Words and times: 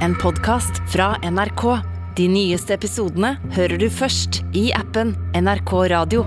en 0.00 0.14
podkast 0.14 0.80
fra 0.92 1.14
NRK. 1.22 1.62
De 2.16 2.26
nyeste 2.30 2.74
episodene 2.74 3.34
hører 3.54 3.78
du 3.80 3.86
først 3.90 4.40
i 4.56 4.68
appen 4.74 5.14
NRK 5.36 5.72
Radio. 5.92 6.24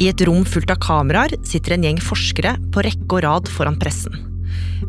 I 0.00 0.08
et 0.10 0.22
rom 0.26 0.42
fullt 0.48 0.72
av 0.72 0.80
kameraer 0.82 1.36
sitter 1.46 1.76
en 1.76 1.86
gjeng 1.86 2.00
forskere 2.02 2.56
på 2.74 2.84
rekke 2.86 3.18
og 3.18 3.24
rad 3.26 3.50
foran 3.52 3.78
pressen. 3.80 4.14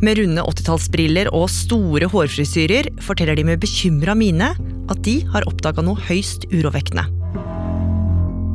Med 0.04 0.18
runde 0.20 0.44
80-tallsbriller 0.44 1.30
og 1.36 1.50
store 1.54 2.10
hårfrisyrer 2.12 2.90
forteller 3.04 3.38
de 3.38 3.46
med 3.48 3.62
bekymra 3.64 4.16
mine 4.18 4.54
at 4.92 5.04
de 5.06 5.20
har 5.34 5.46
oppdaga 5.50 5.86
noe 5.86 6.00
høyst 6.10 6.48
urovekkende. 6.52 7.06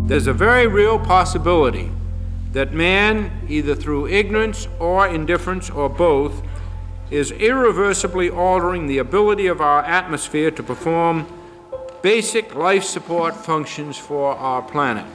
There's 0.09 0.27
a 0.27 0.33
very 0.33 0.67
real 0.67 0.99
possibility 0.99 1.91
that 2.55 2.73
man, 2.73 3.31
either 3.49 3.75
through 3.75 4.09
ignorance 4.09 4.69
or 4.81 5.07
indifference 5.07 5.71
or 5.71 5.89
both, 5.89 6.43
is 7.11 7.33
irreversibly 7.33 8.31
altering 8.31 8.87
the 8.87 8.99
ability 8.99 9.47
of 9.47 9.61
our 9.61 9.83
atmosphere 9.85 10.51
to 10.51 10.63
perform 10.63 11.27
basic 12.03 12.55
life 12.55 12.85
support 12.85 13.35
functions 13.35 13.97
for 13.97 14.37
our 14.37 14.63
planet. 14.63 15.07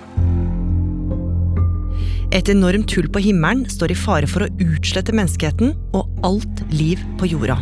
Et 2.32 2.50
enormt 2.50 2.96
hull 2.96 3.08
på 3.14 3.22
himmelen 3.22 3.68
står 3.70 3.94
i 3.94 3.96
fare 3.96 4.28
for 4.28 4.42
å 4.42 4.50
utslette 4.58 5.14
menneskeheten 5.14 5.76
og 5.94 6.10
alt 6.26 6.64
liv 6.74 7.02
på 7.22 7.30
jorda. 7.30 7.60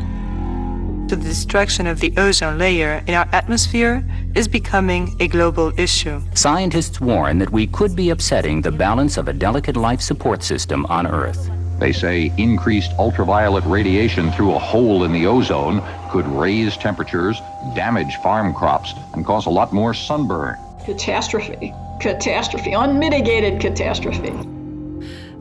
The 1.12 1.18
destruction 1.20 1.88
of 1.88 2.00
the 2.00 2.14
ozone 2.16 2.58
layer 2.58 3.04
in 3.06 3.16
our 3.16 3.28
atmosphere 3.34 4.02
is 4.34 4.48
becoming 4.48 5.14
a 5.20 5.28
global 5.28 5.74
issue. 5.78 6.22
Scientists 6.36 7.02
warn 7.02 7.40
that 7.40 7.52
we 7.52 7.68
could 7.68 7.98
be 7.98 8.12
upsetting 8.12 8.62
the 8.62 8.72
balance 8.72 9.18
of 9.18 9.28
a 9.28 9.34
delicate 9.34 9.76
life 9.76 10.02
support 10.02 10.42
system 10.42 10.86
on 10.86 11.06
Earth. 11.06 11.52
They 11.82 11.94
say 11.94 12.32
increased 12.38 12.92
ultraviolet 13.00 13.66
radiation 13.66 14.32
through 14.34 14.54
a 14.54 14.60
hole 14.60 15.04
in 15.04 15.12
the 15.12 15.26
ozone 15.26 15.82
could 16.12 16.28
raise 16.28 16.78
temperatures, 16.78 17.42
damage 17.74 18.18
farm 18.18 18.54
crops, 18.54 18.94
and 19.14 19.26
cause 19.26 19.48
a 19.48 19.50
lot 19.50 19.74
more 19.74 19.96
sunburn. 19.96 20.58
Catastrophe. 20.86 21.74
Catastrophe. 22.00 22.76
Unmitigated 22.76 23.60
catastrophe. 23.60 24.30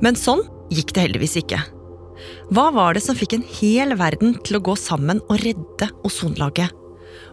Men 0.00 0.16
sånn 0.16 0.40
gikk 0.72 0.94
det 0.96 1.04
heldigvis 1.10 1.36
ikke. 1.42 1.60
Hva 2.56 2.70
var 2.72 2.96
det 2.96 3.04
som 3.04 3.16
fikk 3.20 3.36
en 3.36 3.44
hel 3.60 3.92
verden 4.00 4.32
til 4.40 4.56
å 4.56 4.64
gå 4.64 4.78
sammen 4.80 5.20
og 5.28 5.44
redde 5.44 5.90
ozonlaget? 6.08 6.72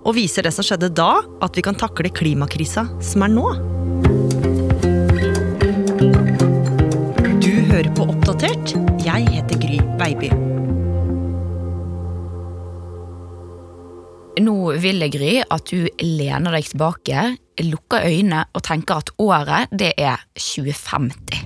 Og 0.04 0.20
viser 0.20 0.44
det 0.44 0.52
som 0.56 0.68
skjedde 0.68 0.92
da, 0.92 1.24
at 1.44 1.56
vi 1.56 1.64
kan 1.64 1.80
takle 1.80 2.12
klimakrisa 2.12 2.90
som 3.00 3.24
er 3.24 3.32
nå? 3.32 3.48
Du 7.40 7.54
hører 7.72 7.92
på 7.96 8.12
Oppdatert. 8.12 8.57
Vil 14.82 15.02
jeg, 15.04 15.14
Gry, 15.14 15.34
at 15.44 15.70
du 15.70 15.88
lener 16.04 16.54
deg 16.58 16.68
tilbake, 16.72 17.24
lukker 17.66 18.06
øynene 18.08 18.46
og 18.54 18.64
tenker 18.68 19.02
at 19.02 19.12
året, 19.22 19.72
det 19.72 19.94
er 19.98 20.22
2050. 20.38 21.46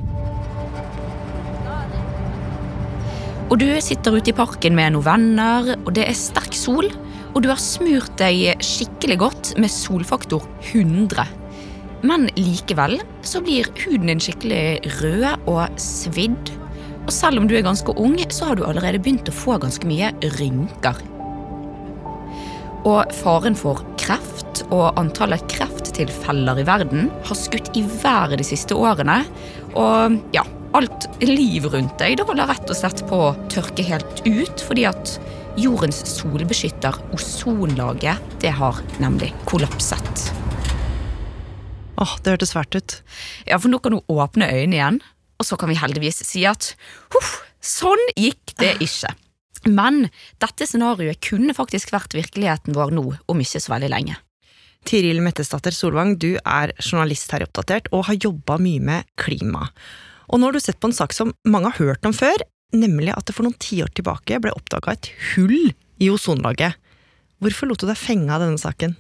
Og 3.52 3.60
du 3.60 3.68
sitter 3.84 4.16
ute 4.16 4.32
i 4.32 4.36
parken 4.36 4.78
med 4.78 4.94
noen 4.96 5.04
venner, 5.04 5.74
og 5.82 5.92
det 5.98 6.06
er 6.08 6.16
sterk 6.16 6.56
sol, 6.56 6.88
og 7.32 7.44
du 7.44 7.50
har 7.52 7.60
smurt 7.60 8.14
deg 8.20 8.64
skikkelig 8.64 9.18
godt 9.20 9.54
med 9.60 9.72
solfaktor 9.72 10.46
100. 10.72 11.26
Men 12.08 12.30
likevel 12.40 12.98
så 13.28 13.44
blir 13.44 13.68
huden 13.84 14.10
din 14.10 14.24
skikkelig 14.24 14.94
rød 15.02 15.28
og 15.52 15.80
svidd. 15.80 16.54
Og 17.04 17.12
selv 17.14 17.42
om 17.42 17.48
du 17.50 17.58
er 17.58 17.66
ganske 17.66 17.94
ung, 18.00 18.18
så 18.32 18.52
har 18.52 18.58
du 18.58 18.66
allerede 18.66 19.02
begynt 19.04 19.30
å 19.30 19.36
få 19.36 19.60
ganske 19.62 19.88
mye 19.90 20.14
rynker. 20.40 20.98
Og 22.88 23.12
faren 23.14 23.58
for 23.58 23.84
kreft 24.02 24.64
og 24.74 24.98
antallet 25.00 25.44
krefttilfeller 25.52 26.62
i 26.62 26.66
verden 26.66 27.12
har 27.28 27.38
skutt 27.38 27.70
i 27.78 27.84
været 28.02 28.42
de 28.42 28.48
siste 28.48 28.78
årene. 28.78 29.20
Og 29.78 30.18
ja, 30.34 30.46
alt 30.78 31.08
liv 31.22 31.68
rundt 31.70 31.98
deg 32.02 32.18
det 32.18 32.26
holder 32.28 32.50
rett 32.50 32.70
og 32.72 32.78
slett 32.78 33.04
på 33.10 33.22
å 33.28 33.36
tørke 33.52 33.86
helt 33.86 34.24
ut, 34.26 34.64
fordi 34.66 34.88
at 34.90 35.16
jordens 35.60 36.00
solbeskytter, 36.08 36.96
ozonlaget, 37.14 38.22
det 38.42 38.54
har 38.56 38.80
nemlig 39.04 39.34
kollapset. 39.50 40.32
Åh, 42.02 42.14
det 42.24 42.34
hørtes 42.34 42.54
svært 42.56 42.74
ut. 42.78 43.02
Ja, 43.46 43.60
for 43.60 43.70
nå 43.70 43.82
kan 43.84 43.94
du 43.94 44.02
åpne 44.10 44.48
øynene 44.50 44.80
igjen, 44.80 45.02
og 45.38 45.46
så 45.46 45.58
kan 45.60 45.70
vi 45.70 45.78
heldigvis 45.78 46.24
si 46.26 46.48
at 46.50 46.72
huff, 47.14 47.42
sånn 47.62 48.02
gikk 48.16 48.56
det 48.62 48.78
ikke. 48.82 49.12
Men 49.68 50.08
dette 50.42 50.66
scenarioet 50.66 51.22
kunne 51.26 51.56
faktisk 51.58 51.94
vært 51.94 52.16
virkeligheten 52.18 52.76
vår 52.78 52.94
nå 52.98 53.06
om 53.30 53.42
ikke 53.44 53.62
så 53.62 53.76
veldig 53.76 53.92
lenge. 53.94 54.18
Tiril 54.88 55.22
Mettesdatter 55.22 55.76
Solvang, 55.76 56.16
du 56.18 56.40
er 56.42 56.74
journalist 56.82 57.30
her 57.34 57.44
i 57.44 57.46
Oppdatert 57.46 57.92
og 57.94 58.08
har 58.08 58.18
jobba 58.18 58.58
mye 58.62 58.82
med 58.82 59.12
klima. 59.22 59.68
Og 60.32 60.40
nå 60.40 60.50
har 60.50 60.58
du 60.58 60.64
sett 60.64 60.80
på 60.82 60.90
en 60.90 60.98
sak 60.98 61.14
som 61.14 61.36
mange 61.46 61.70
har 61.70 61.78
hørt 61.78 62.08
om 62.08 62.16
før, 62.16 62.42
nemlig 62.74 63.14
at 63.14 63.28
det 63.28 63.36
for 63.36 63.46
noen 63.46 63.60
tiår 63.62 63.92
tilbake 63.94 64.40
ble 64.42 64.54
oppdaga 64.56 64.96
et 64.96 65.12
hull 65.34 65.72
i 66.02 66.10
ozonlaget. 66.10 66.80
Hvorfor 67.42 67.70
lot 67.70 67.82
du 67.82 67.90
deg 67.90 68.00
fenge 68.00 68.32
av 68.34 68.42
denne 68.44 68.62
saken? 68.62 68.96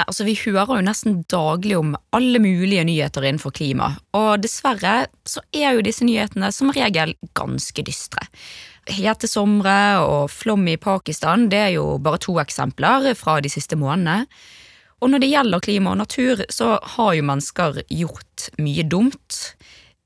Altså 0.00 0.24
Vi 0.24 0.34
hører 0.40 0.78
jo 0.78 0.84
nesten 0.86 1.18
daglig 1.30 1.76
om 1.76 1.92
alle 2.16 2.40
mulige 2.40 2.84
nyheter 2.88 3.26
innenfor 3.28 3.52
klima, 3.54 3.90
og 4.16 4.40
dessverre 4.44 5.06
så 5.28 5.42
er 5.52 5.76
jo 5.76 5.84
disse 5.84 6.06
nyhetene 6.06 6.48
som 6.54 6.72
regel 6.72 7.12
ganske 7.36 7.84
dystre. 7.84 8.24
Hete 8.90 9.28
somre 9.30 10.02
og 10.02 10.30
flom 10.32 10.64
i 10.66 10.78
Pakistan 10.80 11.46
det 11.52 11.60
er 11.68 11.72
jo 11.76 11.98
bare 12.02 12.18
to 12.22 12.34
eksempler 12.42 13.12
fra 13.18 13.38
de 13.42 13.50
siste 13.52 13.78
månedene. 13.78 14.26
Og 15.02 15.10
når 15.10 15.22
det 15.22 15.30
gjelder 15.32 15.62
klima 15.62 15.92
og 15.92 15.98
natur, 15.98 16.42
så 16.50 16.76
har 16.94 17.14
jo 17.16 17.26
mennesker 17.26 17.80
gjort 17.90 18.48
mye 18.62 18.84
dumt. 18.86 19.38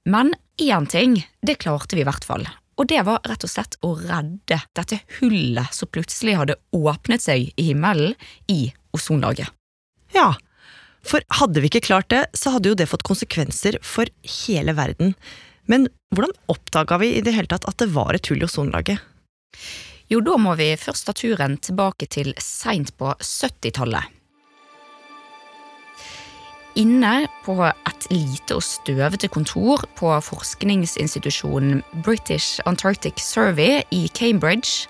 Men 0.09 0.33
én 0.61 0.87
ting, 0.89 1.19
det 1.45 1.59
klarte 1.61 1.97
vi 1.97 2.05
i 2.05 2.09
hvert 2.09 2.25
fall. 2.25 2.47
Og 2.77 2.89
det 2.89 3.03
var 3.05 3.25
rett 3.29 3.45
og 3.45 3.53
slett 3.53 3.77
å 3.85 3.95
redde 3.97 4.61
dette 4.77 5.01
hullet 5.19 5.73
som 5.73 5.93
plutselig 5.93 6.37
hadde 6.41 6.59
åpnet 6.77 7.25
seg 7.25 7.51
i 7.57 7.71
himmelen 7.71 8.17
i 8.53 8.71
ozonlaget. 8.97 9.49
Ja, 10.17 10.35
for 11.07 11.25
hadde 11.39 11.63
vi 11.63 11.71
ikke 11.71 11.85
klart 11.87 12.11
det, 12.13 12.25
så 12.37 12.57
hadde 12.57 12.73
jo 12.73 12.79
det 12.79 12.89
fått 12.91 13.07
konsekvenser 13.07 13.79
for 13.85 14.11
hele 14.47 14.75
verden. 14.77 15.15
Men 15.71 15.89
hvordan 16.15 16.35
oppdaga 16.53 16.99
vi 17.03 17.15
i 17.17 17.23
det 17.25 17.35
hele 17.37 17.51
tatt 17.51 17.67
at 17.69 17.79
det 17.83 17.91
var 17.95 18.15
et 18.15 18.31
hull 18.31 18.43
i 18.43 18.47
ozonlaget? 18.47 19.03
Jo, 20.07 20.21
da 20.23 20.37
må 20.39 20.55
vi 20.59 20.69
først 20.79 21.09
ta 21.09 21.15
turen 21.17 21.57
tilbake 21.59 22.07
til 22.07 22.31
seint 22.43 22.93
på 22.99 23.11
70-tallet. 23.19 24.13
Inne 26.77 27.25
på 27.43 27.57
et 27.65 28.07
lite 28.13 28.59
og 28.59 28.63
støvete 28.63 29.31
kontor 29.33 29.87
på 29.97 30.11
forskningsinstitusjonen 30.21 31.81
British 32.05 32.61
Antarctic 32.69 33.23
Survey 33.25 33.81
i 33.91 34.07
Cambridge, 34.13 34.85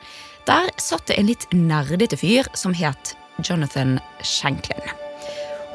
der 0.51 0.69
satt 0.83 1.07
det 1.07 1.17
en 1.21 1.31
litt 1.31 1.47
nerdete 1.55 2.19
fyr 2.19 2.51
som 2.59 2.75
het 2.75 3.15
Jonathan 3.39 4.01
Shanklin. 4.27 4.83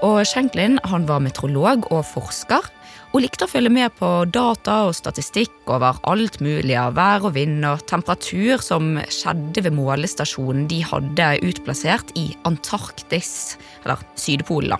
Og 0.03 0.25
Shanklin 0.27 0.77
han 0.91 1.07
var 1.07 1.23
meteorolog 1.23 1.87
og 1.93 2.03
forsker, 2.11 2.67
og 3.11 3.23
likte 3.25 3.43
å 3.45 3.51
følge 3.51 3.71
med 3.73 3.91
på 3.99 4.09
data 4.31 4.85
og 4.87 4.95
statistikk 4.95 5.67
over 5.67 5.99
alt 6.07 6.39
mulig 6.43 6.77
av 6.79 6.95
vær 6.95 7.27
og 7.27 7.35
vind 7.35 7.65
og 7.67 7.83
temperatur 7.89 8.63
som 8.63 8.95
skjedde 9.11 9.65
ved 9.65 9.75
målestasjonen 9.75 10.69
de 10.71 10.79
hadde 10.85 11.33
utplassert 11.43 12.13
i 12.19 12.29
Antarktis, 12.47 13.57
eller 13.83 13.99
Sydpolen. 14.15 14.77
da. 14.77 14.79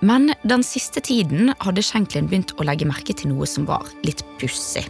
Men 0.00 0.30
den 0.48 0.64
siste 0.64 1.02
tiden 1.04 1.52
hadde 1.60 1.84
Shanklin 1.84 2.28
begynt 2.30 2.54
å 2.56 2.64
legge 2.64 2.88
merke 2.88 3.12
til 3.12 3.34
noe 3.34 3.48
som 3.48 3.66
var 3.68 3.84
litt 4.06 4.24
pussig. 4.40 4.86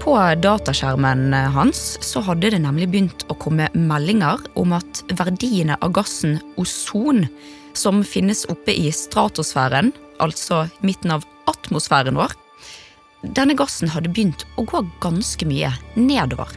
På 0.00 0.14
dataskjermen 0.40 1.34
hans 1.52 1.96
så 2.04 2.22
hadde 2.24 2.52
det 2.54 2.62
nemlig 2.62 2.88
begynt 2.92 3.26
å 3.28 3.36
komme 3.42 3.66
meldinger 3.74 4.40
om 4.56 4.72
at 4.76 5.02
verdiene 5.18 5.76
av 5.82 5.92
gassen 5.98 6.38
ozon, 6.56 7.26
som 7.76 8.02
finnes 8.06 8.44
oppe 8.52 8.74
i 8.74 8.90
stratosfæren, 8.94 9.92
altså 10.22 10.64
midten 10.84 11.14
av 11.16 11.26
atmosfæren 11.50 12.18
vår, 12.18 12.34
denne 13.36 13.56
gassen 13.58 13.90
hadde 13.90 14.12
begynt 14.12 14.44
å 14.56 14.64
gå 14.68 14.82
ganske 15.02 15.48
mye 15.48 15.72
nedover. 15.98 16.52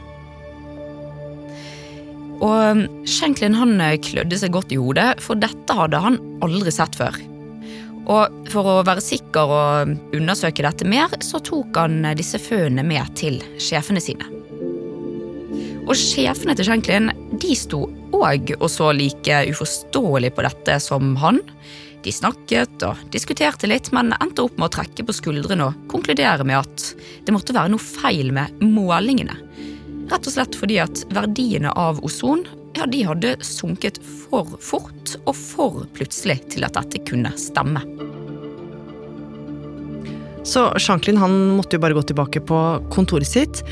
Og 2.40 2.86
Shanklin 3.08 3.56
han 3.58 3.76
klødde 4.04 4.38
seg 4.40 4.54
godt 4.54 4.72
i 4.72 4.80
hodet, 4.80 5.12
for 5.20 5.36
dette 5.40 5.76
hadde 5.76 6.00
han 6.00 6.16
aldri 6.44 6.72
sett 6.72 6.96
før. 6.96 7.18
Og 8.10 8.48
for 8.50 8.66
å 8.66 8.76
være 8.86 9.04
sikker 9.04 9.52
og 9.54 10.16
undersøke 10.16 10.64
dette 10.64 10.88
mer, 10.88 11.12
så 11.24 11.42
tok 11.44 11.76
han 11.76 12.00
disse 12.16 12.40
føene 12.40 12.84
med 12.86 13.12
til 13.20 13.42
sjefene 13.60 14.00
sine. 14.02 14.39
Og 15.90 15.98
sjefene 15.98 16.54
til 16.54 16.68
Shanklin 16.68 17.10
de 17.42 17.54
sto 17.58 17.80
òg 18.14 18.52
og 18.60 18.68
så 18.70 18.92
like 18.94 19.40
uforståelig 19.50 20.30
på 20.36 20.44
dette 20.46 20.76
som 20.82 21.16
han. 21.18 21.40
De 22.04 22.12
snakket 22.14 22.84
og 22.86 23.00
diskuterte 23.12 23.66
litt, 23.66 23.90
men 23.92 24.14
endte 24.20 24.46
opp 24.46 24.54
med 24.54 24.68
å 24.68 24.74
trekke 24.78 25.04
på 25.04 25.16
skuldrene 25.16 25.66
og 25.66 25.82
konkludere 25.90 26.46
med 26.46 26.60
at 26.62 26.86
det 27.26 27.34
måtte 27.34 27.56
være 27.56 27.74
noe 27.74 27.82
feil 27.82 28.30
med 28.36 28.62
målingene. 28.62 29.34
Rett 30.10 30.30
og 30.30 30.36
slett 30.36 30.56
fordi 30.58 30.78
at 30.82 31.02
verdiene 31.10 31.74
av 31.74 31.98
ozon 32.06 32.46
ja, 32.78 32.86
de 32.86 33.02
hadde 33.04 33.34
sunket 33.42 33.98
for 34.28 34.46
fort 34.62 35.16
og 35.24 35.34
for 35.34 35.84
plutselig 35.98 36.38
til 36.54 36.66
at 36.66 36.78
dette 36.78 37.02
kunne 37.10 37.34
stemme. 37.34 37.82
Så 40.46 40.70
Shanklin 40.78 41.18
han 41.20 41.34
måtte 41.58 41.76
jo 41.76 41.82
bare 41.82 41.98
gå 41.98 42.06
tilbake 42.06 42.46
på 42.46 42.60
kontoret 42.94 43.28
sitt. 43.28 43.64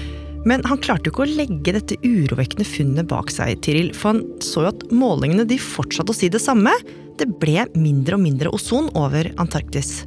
Men 0.48 0.64
han 0.64 0.80
klarte 0.80 1.08
jo 1.08 1.12
ikke 1.12 1.26
å 1.26 1.36
legge 1.42 1.74
dette 1.76 1.98
urovekkende 2.04 2.64
funnet 2.64 3.08
bak 3.10 3.32
seg, 3.32 3.58
Tiril, 3.64 3.90
for 3.96 4.14
han 4.14 4.22
så 4.44 4.64
jo 4.64 4.70
at 4.70 4.86
målingene 4.94 5.44
de 5.48 5.58
fortsatte 5.60 6.14
å 6.14 6.16
si 6.16 6.30
det 6.32 6.40
samme. 6.40 6.72
Det 7.20 7.26
ble 7.42 7.66
mindre 7.76 8.16
og 8.16 8.24
mindre 8.24 8.52
ozon 8.56 8.88
over 8.96 9.28
Antarktis. 9.42 10.06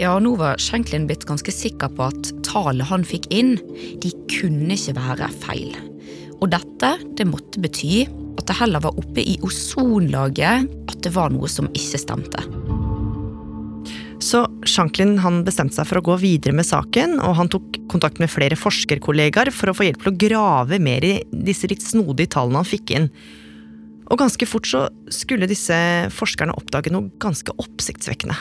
Ja, 0.00 0.16
nå 0.18 0.34
var 0.40 0.58
Shanklin 0.62 1.06
blitt 1.06 1.26
ganske 1.28 1.52
sikker 1.54 1.92
på 1.94 2.08
at 2.08 2.30
tallet 2.46 2.88
han 2.88 3.04
fikk 3.06 3.28
inn, 3.34 3.56
de 4.02 4.10
kunne 4.32 4.74
ikke 4.74 4.96
være 4.96 5.30
feil. 5.44 5.74
Og 6.40 6.48
dette 6.54 6.94
det 7.18 7.28
måtte 7.28 7.62
bety 7.62 8.06
at 8.34 8.46
det 8.48 8.58
heller 8.58 8.82
var 8.84 8.98
oppe 9.00 9.22
i 9.22 9.36
ozonlaget 9.46 10.66
at 10.90 11.02
det 11.04 11.14
var 11.14 11.30
noe 11.34 11.50
som 11.50 11.70
ikke 11.76 12.02
stemte. 12.02 12.42
Så 14.22 14.44
Shanklin 14.68 15.18
han 15.22 15.42
bestemte 15.46 15.76
seg 15.76 15.88
for 15.88 16.00
å 16.00 16.04
gå 16.06 16.16
videre 16.22 16.54
med 16.56 16.66
saken, 16.66 17.18
og 17.22 17.36
han 17.38 17.50
tok 17.52 17.80
kontakt 17.92 18.20
med 18.22 18.32
flere 18.32 18.58
forskerkollegaer 18.58 19.50
for 19.54 19.70
å 19.70 19.76
få 19.76 19.88
hjelp 19.88 20.04
til 20.04 20.12
å 20.12 20.18
grave 20.26 20.78
mer 20.82 21.04
i 21.06 21.14
disse 21.30 21.68
litt 21.70 21.84
snodige 21.84 22.34
tallene 22.36 22.62
han 22.62 22.68
fikk 22.68 22.94
inn. 22.96 23.10
Og 24.12 24.20
ganske 24.20 24.46
fort 24.48 24.68
så 24.68 24.86
skulle 25.12 25.48
disse 25.50 25.76
forskerne 26.12 26.54
oppdage 26.56 26.92
noe 26.92 27.10
ganske 27.22 27.54
oppsiktsvekkende. 27.60 28.36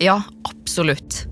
Ja, 0.00 0.20
absolutt. 0.48 1.24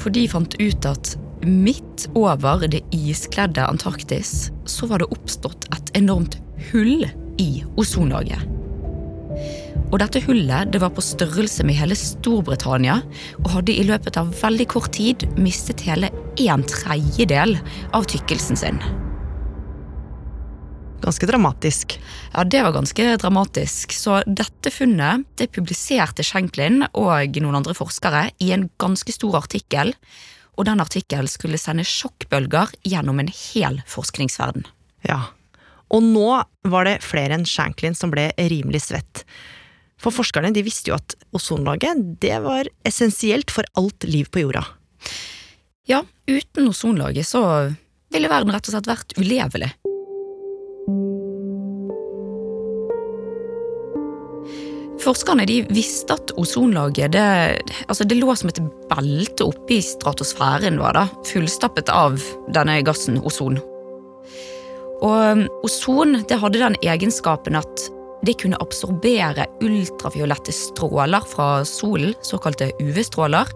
For 0.00 0.12
de 0.14 0.26
fant 0.30 0.58
ut 0.60 0.88
at 0.88 1.14
midt 1.46 2.08
over 2.18 2.66
det 2.70 2.82
iskledde 2.94 3.64
Antarktis 3.64 4.50
så 4.68 4.88
var 4.90 5.02
det 5.02 5.10
oppstått 5.14 5.68
et 5.74 5.94
enormt 5.98 6.38
hull 6.70 7.06
i 7.42 7.50
ozonlaget. 7.76 8.55
Og 9.92 9.98
dette 10.02 10.20
hullet 10.26 10.72
det 10.74 10.80
var 10.82 10.92
på 10.96 11.04
størrelse 11.04 11.64
med 11.66 11.78
hele 11.78 11.96
Storbritannia 11.98 12.98
og 13.44 13.50
hadde 13.54 13.74
i 13.76 13.86
løpet 13.86 14.18
av 14.20 14.34
veldig 14.42 14.66
kort 14.72 14.92
tid 14.96 15.24
mistet 15.38 15.84
hele 15.86 16.10
en 16.42 16.64
tredjedel 16.66 17.56
av 17.96 18.08
tykkelsen 18.10 18.58
sin. 18.60 18.80
Ganske 21.04 21.28
dramatisk. 21.28 21.98
Ja, 22.32 22.44
det 22.44 22.62
var 22.64 22.72
ganske 22.74 23.16
dramatisk. 23.20 23.92
Så 23.94 24.22
dette 24.26 24.72
funnet 24.74 25.26
det 25.38 25.52
publiserte 25.54 26.24
Schenklin 26.26 26.82
og 26.92 27.38
noen 27.42 27.60
andre 27.60 27.76
forskere 27.76 28.30
i 28.42 28.50
en 28.56 28.68
ganske 28.82 29.14
stor 29.14 29.38
artikkel. 29.42 29.92
Og 30.56 30.66
den 30.66 30.80
artikkelen 30.82 31.28
skulle 31.30 31.60
sende 31.60 31.84
sjokkbølger 31.86 32.72
gjennom 32.88 33.20
en 33.20 33.30
hel 33.30 33.82
forskningsverden. 33.92 34.64
Ja. 35.06 35.20
Og 35.94 36.02
nå 36.02 36.30
var 36.66 36.88
det 36.88 37.02
flere 37.04 37.36
enn 37.36 37.46
Shanklin 37.46 37.94
som 37.94 38.10
ble 38.10 38.30
rimelig 38.40 38.88
svett. 38.88 39.26
For 40.02 40.12
forskerne 40.12 40.52
de 40.52 40.64
visste 40.66 40.92
jo 40.92 40.98
at 40.98 41.16
ozonlaget 41.36 42.04
det 42.22 42.36
var 42.44 42.68
essensielt 42.86 43.52
for 43.54 43.66
alt 43.80 44.04
liv 44.08 44.28
på 44.30 44.44
jorda. 44.44 44.64
Ja, 45.88 46.02
uten 46.28 46.68
ozonlaget 46.68 47.28
så 47.28 47.42
ville 48.12 48.30
verden 48.30 48.52
rett 48.54 48.68
og 48.68 48.74
slett 48.74 48.90
vært 48.90 49.16
ulevelig. 49.18 49.72
Forskerne 55.06 55.44
de 55.46 55.60
visste 55.70 56.16
at 56.16 56.32
ozonlaget 56.40 57.14
det, 57.14 57.26
altså 57.86 58.06
det 58.08 58.18
lå 58.18 58.34
som 58.34 58.50
et 58.50 58.60
belte 58.90 59.46
oppe 59.46 59.76
i 59.76 59.84
stratosfæren, 59.84 60.80
var 60.82 60.96
da, 60.98 61.04
fullstappet 61.28 61.92
av 61.94 62.18
denne 62.54 62.80
gassen 62.86 63.20
ozon. 63.22 63.60
Og 65.04 65.12
um, 65.12 65.44
ozon 65.66 66.18
det 66.26 66.40
hadde 66.40 66.62
den 66.62 66.78
egenskapen 66.82 67.58
at 67.60 67.86
det 68.26 68.36
kunne 68.42 68.58
absorbere 68.62 69.46
ultrafiolette 69.64 70.54
stråler 70.54 71.24
fra 71.30 71.64
solen, 71.68 72.14
såkalte 72.26 72.72
UV-stråler, 72.80 73.50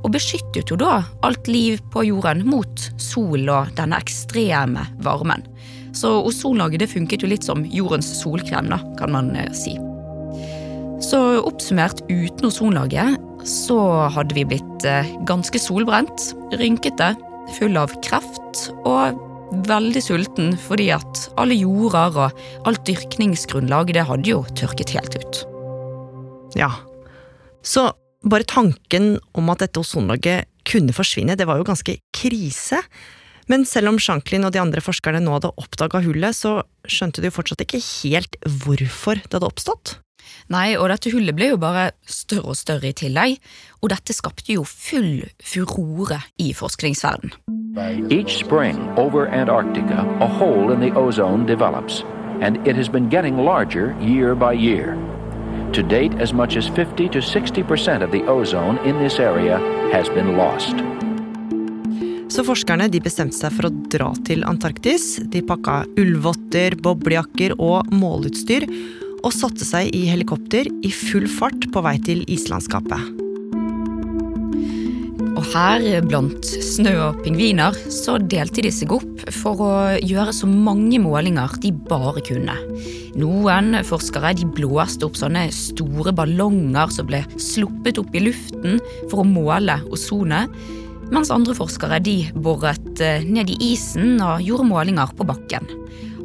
og 0.00 0.12
beskyttet 0.14 0.70
jo 0.72 0.78
da 0.80 1.00
alt 1.26 1.48
liv 1.50 1.80
på 1.92 2.06
jorden 2.08 2.44
mot 2.48 2.86
sol 3.00 3.48
og 3.52 3.72
denne 3.76 3.98
ekstreme 4.00 4.86
varmen. 5.04 5.44
Så 5.96 6.12
ozonlaget 6.24 6.88
funket 6.92 7.24
jo 7.24 7.30
litt 7.30 7.46
som 7.46 7.64
jordens 7.66 8.08
solkrem, 8.20 8.70
da, 8.70 8.78
kan 9.00 9.12
man 9.12 9.32
eh, 9.36 9.50
si. 9.56 9.74
Så 11.04 11.18
oppsummert 11.42 12.04
uten 12.10 12.46
ozonlaget 12.46 13.18
så 13.48 13.80
hadde 14.12 14.36
vi 14.36 14.46
blitt 14.52 14.86
eh, 14.86 15.08
ganske 15.28 15.60
solbrent, 15.60 16.30
rynkete, 16.60 17.14
full 17.56 17.76
av 17.80 17.92
kreft 18.04 18.68
og 18.84 19.18
veldig 19.66 20.02
sulten 20.04 20.52
fordi 20.68 20.90
at 20.94 21.24
alle 21.40 21.56
jorder 21.58 22.18
og 22.26 22.68
alt 22.68 22.84
dyrkningsgrunnlag 22.88 23.94
det 23.96 24.06
hadde 24.08 24.32
jo 24.32 24.42
tørket 24.58 24.94
helt 24.96 25.16
ut. 25.18 25.40
Ja. 26.58 26.70
Så 27.62 27.90
bare 28.26 28.48
tanken 28.48 29.16
om 29.36 29.50
at 29.52 29.64
dette 29.64 29.80
ozonlaget 29.80 30.48
kunne 30.68 30.94
forsvinne, 30.94 31.36
det 31.38 31.48
var 31.48 31.60
jo 31.60 31.66
ganske 31.66 31.96
krise. 32.14 32.80
Men 33.50 33.64
selv 33.66 33.90
om 33.90 33.98
Shanklin 33.98 34.46
og 34.46 34.54
de 34.54 34.60
andre 34.62 34.82
forskerne 34.84 35.22
nå 35.24 35.34
hadde 35.34 35.54
oppdaga 35.58 36.02
hullet, 36.04 36.36
så 36.36 36.60
skjønte 36.86 37.22
de 37.22 37.30
jo 37.30 37.34
fortsatt 37.34 37.64
ikke 37.64 37.82
helt 37.82 38.36
hvorfor 38.62 39.18
det 39.24 39.34
hadde 39.34 39.48
oppstått. 39.48 39.96
Nei, 40.50 40.74
og 40.76 40.88
dette 40.90 41.12
hullet 41.14 41.36
ble 41.36 41.52
jo 41.52 41.60
bare 41.60 41.90
større 42.04 42.52
og 42.52 42.58
større 42.58 42.90
i 42.90 42.96
tillegg, 42.96 43.38
og 43.80 43.92
dette 43.92 44.16
skapte 44.16 44.52
jo 44.56 44.64
full 44.66 45.24
furore 45.42 46.22
i 46.38 46.52
forskningsverden. 46.56 47.34
Each 48.10 48.38
spring 48.38 48.80
over 48.98 49.28
Antarctica, 49.28 50.02
a 50.20 50.26
hole 50.26 50.72
in 50.72 50.80
the 50.80 50.90
ozone 50.98 51.46
develops, 51.46 52.02
and 52.40 52.56
it 52.66 52.76
has 52.76 52.88
been 52.88 53.08
getting 53.08 53.38
larger 53.38 53.94
year 54.00 54.34
by 54.34 54.52
year. 54.52 54.96
To 55.72 55.82
date, 55.82 56.12
as 56.18 56.32
much 56.32 56.56
as 56.56 56.66
50 56.66 57.08
to 57.10 57.18
60% 57.18 58.02
of 58.02 58.10
the 58.10 58.24
ozone 58.26 58.78
in 58.78 58.98
this 58.98 59.20
area 59.20 59.58
has 59.92 60.08
been 60.08 60.36
lost. 60.36 60.74
Så 62.30 62.44
forskerne 62.46 62.86
de 62.90 63.00
bestemte 63.02 63.34
seg 63.34 63.54
for 63.56 63.66
å 63.66 63.72
dra 63.90 64.12
til 64.26 64.44
Antarktis. 64.46 65.16
De 65.32 65.42
pakka 65.46 65.80
ullvotter, 65.98 66.76
boblejakker 66.78 67.56
og 67.58 67.90
måleutstyr, 67.90 68.66
og 69.20 69.32
satte 69.34 69.66
seg 69.66 69.90
i 69.96 70.06
helikopter 70.10 70.68
i 70.84 70.92
full 70.94 71.28
fart 71.30 71.68
på 71.72 71.82
vei 71.84 71.96
til 72.04 72.24
islandskapet. 72.30 73.20
Og 75.40 75.46
her, 75.54 75.84
blant 76.04 76.44
snø 76.44 76.92
og 77.00 77.20
pingviner, 77.24 77.76
så 77.88 78.18
delte 78.20 78.64
de 78.66 78.72
seg 78.74 78.92
opp 78.92 79.22
for 79.32 79.62
å 79.64 79.70
gjøre 80.04 80.34
så 80.36 80.48
mange 80.50 80.98
målinger 81.00 81.54
de 81.62 81.70
bare 81.88 82.20
kunne. 82.26 82.56
Noen 83.20 83.78
forskere 83.88 84.34
de 84.36 84.44
blåste 84.58 85.08
opp 85.08 85.16
sånne 85.16 85.46
store 85.54 86.12
ballonger 86.16 86.92
som 86.92 87.08
ble 87.08 87.22
sluppet 87.40 88.02
opp 88.02 88.12
i 88.14 88.24
luften 88.26 88.78
for 89.08 89.22
å 89.22 89.28
måle 89.28 89.78
ozonet, 89.88 90.52
mens 91.10 91.32
andre 91.34 91.56
forskere 91.56 92.02
de 92.04 92.18
boret 92.38 93.00
eh, 93.02 93.24
ned 93.26 93.50
i 93.50 93.56
isen 93.72 94.20
og 94.22 94.44
gjorde 94.44 94.68
målinger 94.68 95.16
på 95.18 95.26
bakken. 95.26 95.66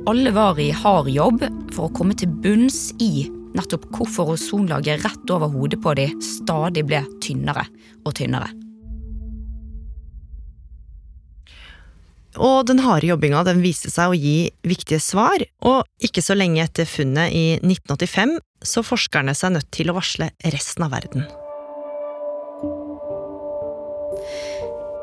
Alle 0.06 0.30
var 0.32 0.60
i 0.62 0.68
hard 0.70 1.08
jobb 1.10 1.42
for 1.74 1.88
å 1.88 1.94
komme 1.98 2.14
til 2.14 2.30
bunns 2.30 2.92
i 3.02 3.26
nettopp 3.58 3.88
hvorfor 3.96 4.36
ozonlaget 4.36 5.02
rett 5.02 5.32
over 5.34 5.50
hodet 5.50 5.80
på 5.82 5.96
de 5.98 6.06
stadig 6.22 6.84
ble 6.86 7.00
tynnere 7.26 7.64
og 8.06 8.14
tynnere. 8.20 8.52
Og 12.36 12.68
den 12.70 12.84
harde 12.84 13.10
jobbinga 13.10 13.42
den 13.48 13.64
viste 13.64 13.90
seg 13.90 14.12
å 14.12 14.20
gi 14.20 14.52
viktige 14.68 15.02
svar, 15.02 15.42
og 15.66 15.88
ikke 16.04 16.22
så 16.22 16.38
lenge 16.38 16.62
etter 16.62 16.86
funnet 16.86 17.34
i 17.34 17.46
1985 17.64 18.38
så 18.62 18.86
forskerne 18.86 19.34
seg 19.34 19.56
nødt 19.56 19.72
til 19.74 19.90
å 19.90 19.98
varsle 19.98 20.30
resten 20.54 20.86
av 20.86 20.94
verden. 20.94 21.26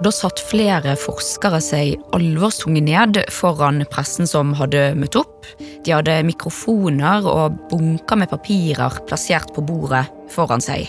Da 0.03 0.11
satt 0.11 0.41
flere 0.43 0.97
forskere 0.99 1.61
seg 1.63 2.01
alvorstunge 2.17 2.81
ned 2.83 3.21
foran 3.31 3.85
pressen 3.93 4.27
som 4.27 4.51
hadde 4.59 4.97
møtt 4.99 5.15
opp. 5.21 5.47
De 5.87 5.93
hadde 5.95 6.17
mikrofoner 6.27 7.23
og 7.29 7.61
bunker 7.71 8.19
med 8.19 8.33
papirer 8.33 8.97
plassert 9.07 9.53
på 9.55 9.63
bordet 9.63 10.03
foran 10.33 10.65
seg. 10.65 10.89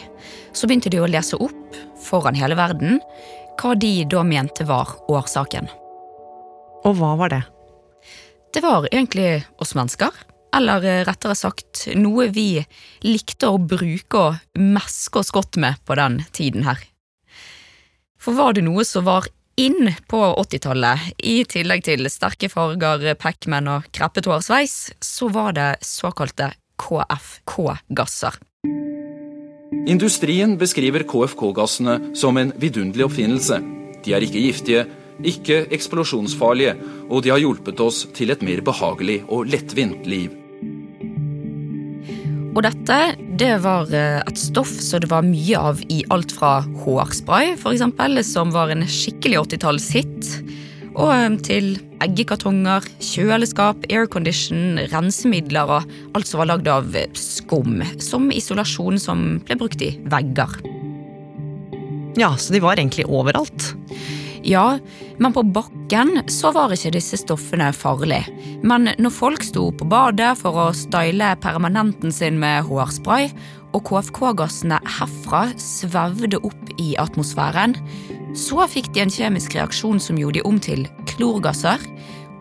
Så 0.57 0.65
begynte 0.65 0.89
de 0.89 1.03
å 1.03 1.09
lese 1.09 1.37
opp 1.37 1.77
foran 2.01 2.39
hele 2.39 2.57
verden 2.57 2.97
hva 3.61 3.75
de 3.77 3.91
da 4.09 4.23
mente 4.25 4.65
var 4.65 4.95
årsaken. 5.11 5.69
Og 6.81 6.97
hva 6.97 7.13
var 7.19 7.35
det? 7.35 7.43
Det 8.53 8.63
var 8.65 8.87
egentlig 8.89 9.43
oss 9.61 9.75
mennesker. 9.77 10.09
Eller 10.57 11.05
rettere 11.05 11.37
sagt 11.37 11.85
noe 11.97 12.31
vi 12.33 12.63
likte 13.05 13.49
å 13.49 13.61
bruke 13.61 14.25
og 14.25 14.57
meske 14.57 15.21
oss 15.21 15.33
godt 15.33 15.61
med 15.61 15.77
på 15.85 15.97
den 16.01 16.19
tiden 16.33 16.65
her. 16.65 16.81
For 18.23 18.37
var 18.39 18.55
det 18.55 18.63
noe 18.63 18.85
som 18.87 19.03
var 19.03 19.25
inn 19.59 19.89
på 20.07 20.19
80-tallet, 20.39 21.11
i 21.27 21.43
tillegg 21.49 21.83
til 21.83 22.07
sterke 22.09 22.47
farger, 22.49 23.03
Pac-Man 23.19 23.67
og 23.67 23.89
kreppet 23.93 24.29
hårsveis, 24.31 24.93
så 25.03 25.27
var 25.33 25.51
det 25.57 25.69
såkalte 25.83 26.53
KFK-gasser. 26.79 28.39
Industrien 29.91 30.55
beskriver 30.55 31.03
KFK-gassene 31.03 32.15
som 32.15 32.39
en 32.39 32.53
vidunderlig 32.55 33.09
oppfinnelse. 33.09 33.59
De 34.05 34.15
er 34.15 34.23
ikke 34.23 34.45
giftige, 34.45 34.85
ikke 35.19 35.65
eksplosjonsfarlige, 35.75 36.77
og 37.11 37.25
de 37.25 37.33
har 37.33 37.43
hjulpet 37.43 37.83
oss 37.83 38.05
til 38.15 38.31
et 38.31 38.45
mer 38.45 38.63
behagelig 38.63 39.19
og 39.27 39.51
lettvint 39.51 40.07
liv. 40.07 40.42
Og 42.53 42.61
dette 42.61 42.97
det 43.39 43.53
var 43.63 43.89
eh, 43.97 44.19
et 44.21 44.37
stoff 44.37 44.71
som 44.85 45.01
det 45.01 45.09
var 45.09 45.25
mye 45.25 45.57
av 45.57 45.79
i 45.89 46.03
alt 46.13 46.35
fra 46.35 46.59
hårspray, 46.83 47.55
eksempel, 47.57 48.21
som 48.25 48.53
var 48.53 48.69
en 48.69 48.85
skikkelig 48.85 49.39
80-tallshit, 49.47 50.29
og 50.93 51.09
eh, 51.15 51.25
til 51.47 51.71
eggekartonger, 52.05 52.85
kjøleskap, 53.01 53.87
aircondition, 53.89 54.77
rensemidler 54.93 55.79
og 55.79 55.95
alt 56.13 56.29
som 56.29 56.43
var 56.43 56.51
lagd 56.51 56.69
av 56.69 56.93
skum, 57.17 57.81
som 57.97 58.29
isolasjon 58.29 59.01
som 59.01 59.25
ble 59.47 59.57
brukt 59.57 59.81
i 59.81 59.95
vegger. 60.13 60.59
Ja, 62.21 62.35
så 62.37 62.53
de 62.53 62.61
var 62.61 62.77
egentlig 62.77 63.07
overalt. 63.09 63.71
Ja, 64.45 64.77
men 65.17 65.33
på 65.33 65.41
bakken 65.55 65.82
så 66.31 66.49
var 66.55 66.73
ikke 66.73 66.95
disse 66.95 67.17
stoffene 67.21 67.67
farlige. 67.75 68.31
Men 68.65 68.89
når 68.97 69.13
folk 69.13 69.43
sto 69.45 69.67
på 69.71 69.85
badet 69.85 70.31
for 70.39 70.57
å 70.57 70.65
style 70.73 71.33
permanenten 71.43 72.11
sin 72.11 72.39
med 72.41 72.65
hårspray, 72.65 73.29
og 73.73 73.85
KFK-gassene 73.89 74.79
herfra 74.85 75.47
svevde 75.61 76.39
opp 76.45 76.73
i 76.81 76.93
atmosfæren, 77.01 77.75
så 78.37 78.65
fikk 78.69 78.91
de 78.93 79.03
en 79.03 79.13
kjemisk 79.13 79.55
reaksjon 79.57 80.01
som 80.01 80.17
gjorde 80.17 80.39
de 80.39 80.47
om 80.49 80.59
til 80.61 80.87
klorgasser, 81.09 81.81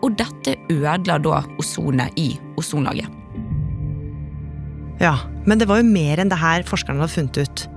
og 0.03 0.17
dette 0.19 0.57
ødela 0.73 1.19
da 1.21 1.43
ozonet 1.61 2.17
i 2.19 2.33
ozonlaget. 2.59 3.09
Ja, 5.01 5.17
men 5.45 5.59
det 5.59 5.67
var 5.69 5.81
jo 5.81 5.89
mer 5.89 6.21
enn 6.21 6.31
det 6.31 6.41
her 6.41 6.65
forskerne 6.67 7.03
hadde 7.03 7.15
funnet 7.15 7.41
ut. 7.43 7.67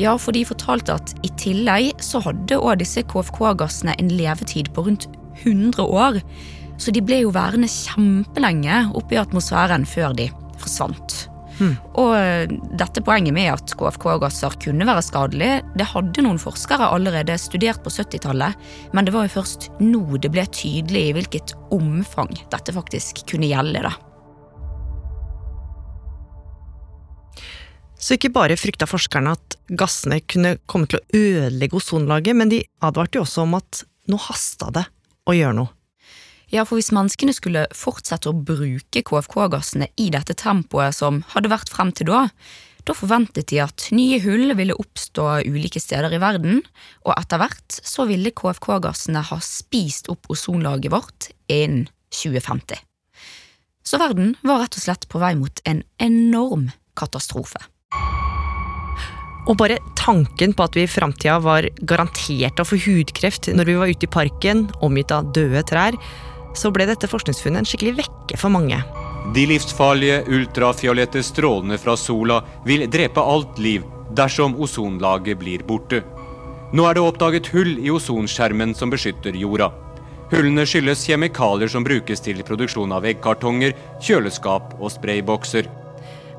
Ja, 0.00 0.16
for 0.20 0.36
de 0.36 0.44
fortalte 0.44 0.96
at 0.98 1.14
i 1.24 1.30
tillegg 1.40 2.02
så 2.04 2.20
hadde 2.24 2.58
også 2.58 2.80
disse 2.82 3.04
KFK-gassene 3.08 3.96
en 4.00 4.12
levetid 4.12 4.68
på 4.76 4.84
rundt 4.88 5.08
100 5.44 5.82
år. 5.84 6.20
Så 6.76 6.92
de 6.92 7.00
ble 7.04 7.22
jo 7.22 7.32
værende 7.32 7.70
kjempelenge 7.72 8.82
oppe 8.98 9.16
i 9.16 9.22
atmosfæren 9.22 9.86
før 9.88 10.12
de 10.16 10.28
forsvant. 10.60 11.22
Hmm. 11.56 11.76
Og 11.96 12.12
eh, 12.18 12.50
dette 12.76 13.00
poenget 13.00 13.32
med 13.32 13.48
at 13.54 13.72
KFK-gasser 13.80 14.58
kunne 14.60 14.88
være 14.88 15.04
skadelige, 15.04 15.62
det 15.80 15.88
hadde 15.88 16.24
noen 16.26 16.40
forskere 16.40 16.90
allerede 16.92 17.38
studert 17.40 17.80
på 17.84 17.92
70-tallet, 17.94 18.58
men 18.92 19.08
det 19.08 19.14
var 19.16 19.24
jo 19.24 19.38
først 19.38 19.70
nå 19.80 20.20
det 20.20 20.34
ble 20.34 20.44
tydelig 20.52 21.06
i 21.06 21.14
hvilket 21.16 21.56
omfang 21.72 22.34
dette 22.52 22.76
faktisk 22.76 23.24
kunne 23.30 23.48
gjelde. 23.48 23.86
da. 23.88 23.96
Så 28.06 28.14
ikke 28.14 28.30
bare 28.30 28.54
frykta 28.54 28.86
forskerne 28.86 29.32
at 29.34 29.56
gassene 29.74 30.20
kunne 30.30 30.52
komme 30.70 30.86
til 30.86 31.00
å 31.00 31.18
ødelegge 31.18 31.80
ozonlaget, 31.80 32.36
men 32.38 32.52
de 32.52 32.60
advarte 32.86 33.18
jo 33.18 33.24
også 33.24 33.42
om 33.42 33.56
at 33.58 33.80
nå 34.06 34.20
hasta 34.28 34.70
det 34.76 34.84
å 35.26 35.34
gjøre 35.34 35.56
noe. 35.58 35.72
Ja, 36.54 36.62
for 36.62 36.78
hvis 36.78 36.92
menneskene 36.94 37.34
skulle 37.34 37.64
fortsette 37.74 38.30
å 38.30 38.38
bruke 38.46 39.02
KFK-gassene 39.02 39.90
i 39.98 40.06
dette 40.14 40.36
tempoet 40.38 40.94
som 40.94 41.24
hadde 41.32 41.50
vært 41.50 41.72
frem 41.74 41.90
til 41.90 42.12
da, 42.12 42.28
da 42.86 42.94
forventet 42.94 43.50
de 43.50 43.58
at 43.64 43.88
nye 43.90 44.20
hull 44.22 44.54
ville 44.54 44.78
oppstå 44.78 45.26
ulike 45.50 45.82
steder 45.82 46.14
i 46.14 46.22
verden, 46.22 46.62
og 47.02 47.16
etter 47.18 47.42
hvert 47.42 47.80
så 47.82 48.06
ville 48.06 48.30
KFK-gassene 48.30 49.26
ha 49.32 49.42
spist 49.42 50.06
opp 50.14 50.30
ozonlaget 50.30 50.94
vårt 50.94 51.32
innen 51.50 51.88
2050. 52.14 52.78
Så 53.82 53.98
verden 53.98 54.36
var 54.46 54.62
rett 54.62 54.78
og 54.78 54.86
slett 54.86 55.10
på 55.10 55.18
vei 55.18 55.34
mot 55.34 55.58
en 55.66 55.82
enorm 55.98 56.70
katastrofe. 56.94 57.58
Og 59.46 59.54
bare 59.60 59.78
tanken 59.98 60.54
på 60.56 60.66
at 60.66 60.76
vi 60.76 60.84
i 60.86 60.90
framtida 60.90 61.38
var 61.42 61.68
garantert 61.86 62.58
å 62.58 62.66
få 62.66 62.78
hudkreft 62.82 63.50
når 63.54 63.70
vi 63.70 63.76
var 63.78 63.92
ute 63.92 64.08
i 64.08 64.10
parken, 64.10 64.66
omgitt 64.82 65.14
av 65.14 65.30
døde 65.36 65.62
trær, 65.70 65.98
så 66.56 66.72
ble 66.74 66.88
dette 66.88 67.08
forskningsfunnet 67.10 67.62
en 67.62 67.68
skikkelig 67.68 67.98
vekke 68.00 68.40
for 68.40 68.50
mange. 68.50 68.80
De 69.34 69.44
livsfarlige 69.46 70.22
ultrafiolette 70.32 71.22
strålene 71.26 71.78
fra 71.78 71.96
sola 71.98 72.40
vil 72.66 72.86
drepe 72.90 73.22
alt 73.22 73.58
liv 73.62 73.86
dersom 74.16 74.54
ozonlaget 74.62 75.38
blir 75.38 75.64
borte. 75.66 76.02
Nå 76.74 76.86
er 76.86 76.96
det 76.96 77.02
oppdaget 77.06 77.50
hull 77.54 77.76
i 77.78 77.90
ozonskjermen 77.94 78.74
som 78.74 78.90
beskytter 78.90 79.36
jorda. 79.38 79.70
Hullene 80.32 80.64
skyldes 80.66 81.04
kjemikalier 81.06 81.70
som 81.70 81.84
brukes 81.86 82.22
til 82.24 82.42
produksjon 82.46 82.94
av 82.94 83.06
eggkartonger, 83.06 83.76
kjøleskap 84.02 84.74
og 84.80 84.90
spraybokser. 84.90 85.68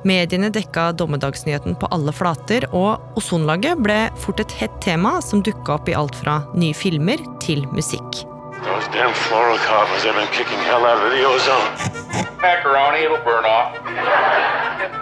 Mediene 0.08 0.48
dekka 0.54 0.92
dommedagsnyheten 0.96 1.76
på 1.76 1.88
alle 1.92 2.14
flater, 2.16 2.64
og 2.72 3.20
ozonlaget 3.20 3.82
ble 3.84 3.98
fort 4.22 4.40
et 4.40 4.54
hett 4.56 4.76
tema 4.84 5.18
som 5.26 5.42
dukka 5.44 5.76
opp 5.76 5.90
i 5.92 5.96
alt 6.00 6.16
fra 6.16 6.38
nye 6.56 6.76
filmer 6.78 7.20
til 7.44 7.66
musikk. 7.76 8.24
Macaroni, 12.38 13.04
it'll 13.04 13.18
burn 13.26 13.46
off. 13.46 13.74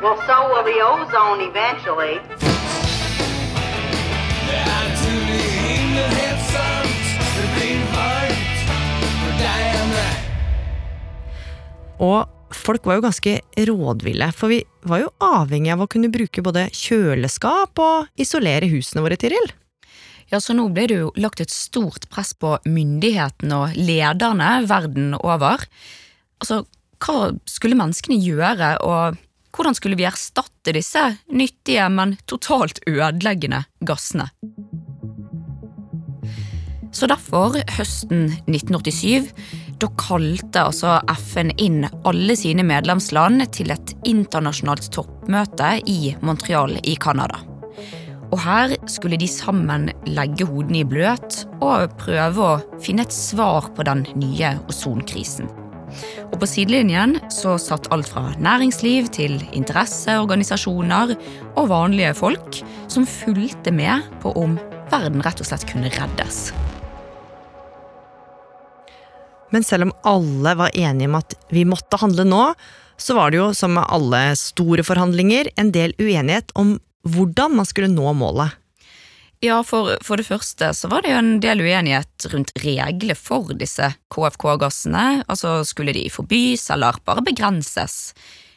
Well, 0.01 0.17
so 0.25 0.49
will 0.49 0.63
the 0.63 0.81
ozone 0.81 1.41
eventually. 1.41 2.19
Og 11.99 12.34
folk 12.53 12.85
var 12.85 12.99
jo 12.99 13.05
ganske 13.05 13.35
rådville, 13.69 14.29
for 14.35 14.53
vi 14.53 14.61
var 14.85 15.01
jo 15.03 15.11
avhengig 15.23 15.73
av 15.73 15.83
å 15.85 15.89
kunne 15.91 16.11
bruke 16.13 16.43
både 16.45 16.67
kjøleskap 16.75 17.81
og 17.81 18.21
isolere 18.21 18.69
husene 18.71 19.03
våre, 19.05 19.17
Tiril. 19.19 19.53
Ja, 20.33 20.39
så 20.41 20.55
nå 20.57 20.67
ble 20.73 20.87
det 20.89 20.97
jo 20.97 21.11
lagt 21.21 21.41
et 21.43 21.53
stort 21.53 22.07
press 22.09 22.33
på 22.33 22.55
myndighetene 22.65 23.59
og 23.61 23.77
lederne 23.77 24.49
verden 24.69 25.13
over. 25.19 25.65
Altså, 26.41 26.63
hva 27.01 27.29
skulle 27.49 27.77
menneskene 27.77 28.17
gjøre, 28.17 28.71
og 28.81 29.19
hvordan 29.55 29.77
skulle 29.77 29.97
vi 29.99 30.07
erstatte 30.09 30.73
disse 30.75 31.03
nyttige, 31.31 31.85
men 31.93 32.17
totalt 32.27 32.81
ødeleggende 32.89 33.63
gassene? 33.85 34.31
Så 36.95 37.09
derfor, 37.11 37.57
høsten 37.75 38.29
1987, 38.47 39.27
da 39.81 39.89
kalte 39.99 40.63
altså 40.69 40.99
FN 41.19 41.51
inn 41.61 41.83
alle 42.07 42.35
sine 42.39 42.63
medlemsland 42.67 43.43
til 43.55 43.73
et 43.75 43.95
internasjonalt 44.07 44.87
toppmøte 44.95 45.75
i 45.91 46.15
Montreal 46.25 46.77
i 46.83 46.95
Canada. 47.01 47.41
Og 48.31 48.39
her 48.41 48.73
skulle 48.89 49.19
de 49.21 49.27
sammen 49.29 49.89
legge 50.09 50.47
hodene 50.49 50.81
i 50.81 50.87
bløt 50.87 51.43
og 51.63 51.93
prøve 52.01 52.47
å 52.47 52.79
finne 52.83 53.05
et 53.05 53.13
svar 53.13 53.69
på 53.75 53.85
den 53.87 54.03
nye 54.19 54.55
ozonkrisen. 54.71 55.51
Og 56.31 56.39
på 56.41 56.49
sidelinjen 56.49 57.19
så 57.31 57.55
satt 57.61 57.87
alt 57.95 58.09
fra 58.11 58.33
næringsliv 58.41 59.07
til 59.15 59.37
interesseorganisasjoner 59.55 61.15
og 61.55 61.71
vanlige 61.71 62.15
folk 62.17 62.61
som 62.91 63.07
fulgte 63.07 63.71
med 63.75 64.09
på 64.23 64.33
om 64.39 64.57
verden 64.91 65.23
rett 65.23 65.39
og 65.39 65.47
slett 65.47 65.67
kunne 65.69 65.93
reddes. 65.95 66.49
Men 69.55 69.63
selv 69.63 69.87
om 69.87 69.93
alle 70.03 70.51
var 70.59 70.75
enige 70.75 71.07
om 71.07 71.15
at 71.21 71.37
vi 71.55 71.63
måtte 71.63 71.99
handle 72.01 72.25
nå, 72.27 72.43
så 72.99 73.15
var 73.15 73.31
det 73.31 73.39
jo, 73.39 73.47
som 73.55 73.75
med 73.77 73.87
alle 73.87 74.21
store 74.39 74.83
forhandlinger, 74.83 75.47
en 75.55 75.71
del 75.71 75.95
uenighet 75.95 76.51
om 76.59 76.75
hvordan 77.07 77.55
man 77.55 77.67
skulle 77.69 77.91
nå 77.91 78.11
målet. 78.19 78.55
Ja, 79.43 79.59
for, 79.67 79.93
for 80.03 80.19
det 80.19 80.25
første 80.27 80.71
så 80.73 80.89
var 80.91 81.03
det 81.03 81.11
jo 81.11 81.19
en 81.19 81.35
del 81.43 81.61
uenighet 81.63 82.27
rundt 82.31 82.51
regler 82.63 83.15
for 83.19 83.51
disse 83.55 83.91
KFK-gassene. 84.11 85.23
Altså, 85.27 85.59
skulle 85.67 85.95
de 85.95 86.07
forbys 86.11 86.67
eller 86.73 86.99
bare 87.07 87.23
begrenses? 87.23 88.15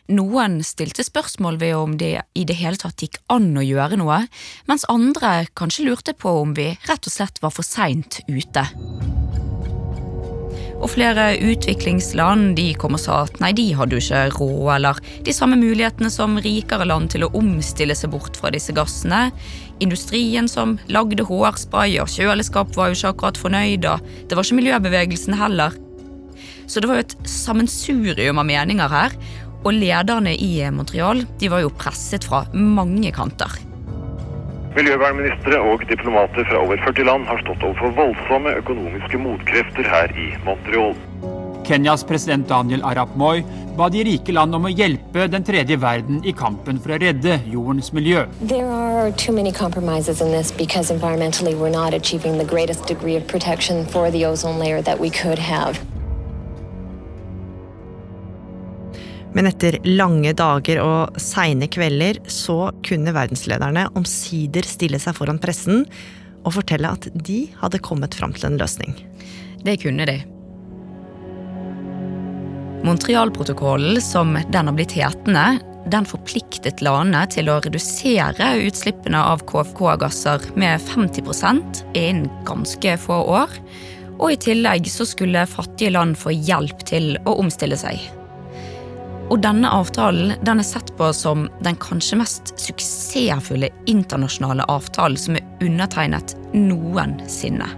Noen 0.09 0.63
stilte 0.65 1.05
spørsmål 1.05 1.59
ved 1.61 1.75
om 1.77 1.99
det 2.01 2.15
i 2.39 2.47
det 2.49 2.57
hele 2.63 2.81
tatt 2.81 3.05
gikk 3.05 3.21
an 3.31 3.51
å 3.61 3.67
gjøre 3.67 4.01
noe, 4.01 4.23
mens 4.71 4.89
andre 4.89 5.43
kanskje 5.59 5.91
lurte 5.91 6.17
på 6.17 6.33
om 6.47 6.57
vi 6.57 6.71
rett 6.89 7.11
og 7.11 7.13
slett 7.13 7.43
var 7.45 7.53
for 7.53 7.67
seint 7.67 8.23
ute. 8.31 8.65
Og 10.79 10.93
flere 10.93 11.33
utviklingsland 11.43 12.53
de 12.59 12.69
kom 12.79 12.95
og 12.95 13.03
sa 13.03 13.23
at 13.25 13.41
nei, 13.43 13.51
de 13.57 13.67
hadde 13.75 13.97
jo 13.97 14.03
ikke 14.03 14.21
råd 14.37 14.69
eller 14.77 15.01
de 15.27 15.35
samme 15.35 15.59
mulighetene 15.59 16.11
som 16.13 16.39
rikere 16.39 16.87
land 16.87 17.11
til 17.11 17.27
å 17.27 17.33
omstille 17.39 17.97
seg 17.99 18.13
bort 18.15 18.39
fra 18.39 18.53
disse 18.55 18.75
gassene. 18.77 19.29
Industrien 19.83 20.47
som 20.51 20.77
lagde 20.87 21.27
hårspray 21.27 21.99
og 22.03 22.13
kjøleskap 22.15 22.71
var 22.79 22.93
jo 22.93 22.99
ikke 22.99 23.13
akkurat 23.13 23.43
fornøyd, 23.43 23.91
og 23.91 24.07
det 24.31 24.39
var 24.39 24.47
ikke 24.47 24.61
miljøbevegelsen 24.61 25.39
heller. 25.41 25.75
Så 26.71 26.79
det 26.79 26.91
var 26.91 27.01
jo 27.01 27.07
et 27.09 27.17
sammensurium 27.27 28.39
av 28.39 28.47
meninger 28.47 28.93
her, 28.93 29.17
og 29.65 29.75
lederne 29.75 30.37
i 30.39 30.53
Montreal 30.71 31.25
de 31.41 31.51
var 31.51 31.65
jo 31.65 31.75
presset 31.75 32.27
fra 32.29 32.45
mange 32.55 33.11
kanter. 33.17 33.59
Miljøvernministre 34.79 35.59
og 35.59 35.81
diplomater 35.91 36.45
fra 36.47 36.59
over 36.63 36.79
40 36.85 37.07
land 37.09 37.25
har 37.27 37.41
stått 37.43 37.65
overfor 37.67 37.97
voldsomme 37.97 38.53
økonomiske 38.61 39.19
motkrefter 39.19 39.89
her 39.91 40.13
i 40.15 40.29
Montreal. 40.47 40.95
Kenyas 41.67 42.05
president 42.07 42.47
Daniel 42.47 42.85
Arap 42.87 43.17
Moi 43.19 43.43
ba 43.75 43.89
de 43.91 44.05
rike 44.07 44.31
land 44.37 44.55
om 44.55 44.69
å 44.69 44.71
hjelpe 44.71 45.27
den 45.33 45.43
tredje 45.43 45.81
verden 45.83 46.23
i 46.23 46.31
kampen 46.31 46.79
for 46.85 46.95
å 46.95 47.01
redde 47.03 47.41
jordens 47.51 47.91
miljø. 47.91 48.23
Men 59.39 59.47
etter 59.53 59.77
lange 59.87 60.33
dager 60.35 60.81
og 60.83 61.19
seine 61.23 61.69
kvelder 61.71 62.19
så 62.27 62.73
kunne 62.83 63.13
verdenslederne 63.15 63.85
omsider 63.95 64.67
stille 64.67 64.99
seg 64.99 65.15
foran 65.15 65.39
pressen 65.39 65.85
og 66.43 66.57
fortelle 66.57 66.91
at 66.91 67.07
de 67.15 67.45
hadde 67.61 67.79
kommet 67.87 68.17
fram 68.19 68.35
til 68.35 68.49
en 68.51 68.59
løsning. 68.59 68.97
Det 69.63 69.77
kunne 69.85 70.09
de. 70.11 70.17
Montrealprotokollen, 72.83 74.03
som 74.03 74.35
den 74.35 74.71
har 74.71 74.75
blitt 74.75 74.97
hetende, 74.99 75.47
den 75.87 76.07
forpliktet 76.09 76.83
landene 76.83 77.23
til 77.31 77.51
å 77.51 77.61
redusere 77.63 78.53
utslippene 78.67 79.23
av 79.23 79.47
KFK-gasser 79.47 80.51
med 80.59 80.83
50% 80.91 81.85
innen 81.95 82.27
ganske 82.49 82.99
få 83.07 83.23
år. 83.39 83.59
Og 84.19 84.35
i 84.35 84.43
tillegg 84.51 84.91
så 84.91 85.07
skulle 85.07 85.47
fattige 85.47 85.95
land 85.95 86.19
få 86.19 86.35
hjelp 86.35 86.83
til 86.91 87.15
å 87.23 87.39
omstille 87.39 87.79
seg. 87.79 88.18
Og 89.29 89.43
denne 89.45 89.69
avtalen 89.69 90.39
den 90.45 90.63
er 90.63 90.67
sett 90.67 90.95
på 90.97 91.11
som 91.13 91.47
den 91.65 91.77
kanskje 91.83 92.17
mest 92.21 92.55
suksessfulle 92.57 93.69
internasjonale 93.91 94.65
avtalen 94.73 95.21
som 95.21 95.37
er 95.37 95.45
undertegnet 95.65 96.33
noensinne. 96.57 97.69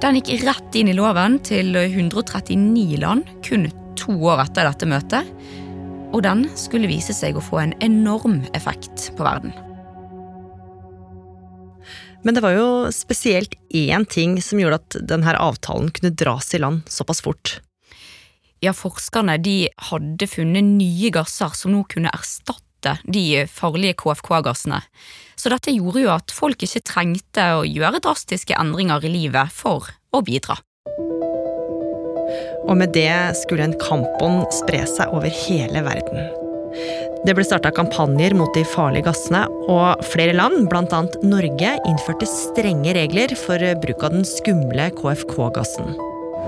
Den 0.00 0.16
gikk 0.16 0.46
rett 0.46 0.76
inn 0.80 0.88
i 0.88 0.96
loven 0.96 1.36
til 1.44 1.76
139 1.76 3.00
land 3.02 3.28
kun 3.44 3.68
to 4.00 4.16
år 4.32 4.46
etter 4.46 4.64
dette 4.64 4.88
møtet. 4.88 5.34
Og 6.10 6.24
den 6.24 6.46
skulle 6.58 6.88
vise 6.90 7.14
seg 7.14 7.36
å 7.36 7.44
få 7.44 7.60
en 7.60 7.76
enorm 7.84 8.40
effekt 8.56 9.10
på 9.18 9.26
verden. 9.26 9.52
Men 12.24 12.36
det 12.36 12.42
var 12.44 12.56
jo 12.56 12.68
spesielt 12.92 13.54
én 13.72 14.04
ting 14.08 14.40
som 14.44 14.60
gjorde 14.60 14.80
at 14.80 14.96
denne 15.12 15.36
avtalen 15.36 15.92
kunne 15.92 16.16
dras 16.16 16.54
i 16.56 16.60
land 16.60 16.88
såpass 16.88 17.22
fort. 17.24 17.60
Ja, 18.60 18.74
forskerne 18.76 19.38
de 19.40 19.70
hadde 19.88 20.26
funnet 20.28 20.66
nye 20.68 21.08
gasser 21.14 21.54
som 21.56 21.72
nå 21.72 21.86
kunne 21.88 22.12
erstatte 22.12 22.98
de 23.08 23.46
farlige 23.48 23.96
KFK-gassene. 24.02 24.82
Så 25.40 25.52
dette 25.52 25.72
gjorde 25.72 26.02
jo 26.02 26.10
at 26.12 26.32
folk 26.34 26.60
ikke 26.64 26.82
trengte 26.84 27.46
å 27.56 27.64
gjøre 27.64 28.02
drastiske 28.04 28.56
endringer 28.60 29.04
i 29.08 29.12
livet 29.14 29.52
for 29.56 29.88
å 30.12 30.20
bidra. 30.24 30.58
Og 32.68 32.76
med 32.76 32.92
det 32.92 33.32
skulle 33.40 33.64
en 33.64 33.78
kampånd 33.80 34.44
spre 34.52 34.84
seg 34.88 35.16
over 35.16 35.32
hele 35.46 35.80
verden. 35.86 36.28
Det 37.24 37.32
ble 37.36 37.44
starta 37.44 37.72
kampanjer 37.74 38.36
mot 38.36 38.52
de 38.54 38.62
farlige 38.68 39.08
gassene, 39.08 39.42
og 39.72 40.04
flere 40.12 40.36
land, 40.36 40.68
bl.a. 40.70 41.02
Norge, 41.24 41.74
innførte 41.88 42.28
strenge 42.28 42.94
regler 42.96 43.34
for 43.40 43.64
bruk 43.82 44.06
av 44.06 44.14
den 44.14 44.28
skumle 44.28 44.92
KFK-gassen. 45.00 45.96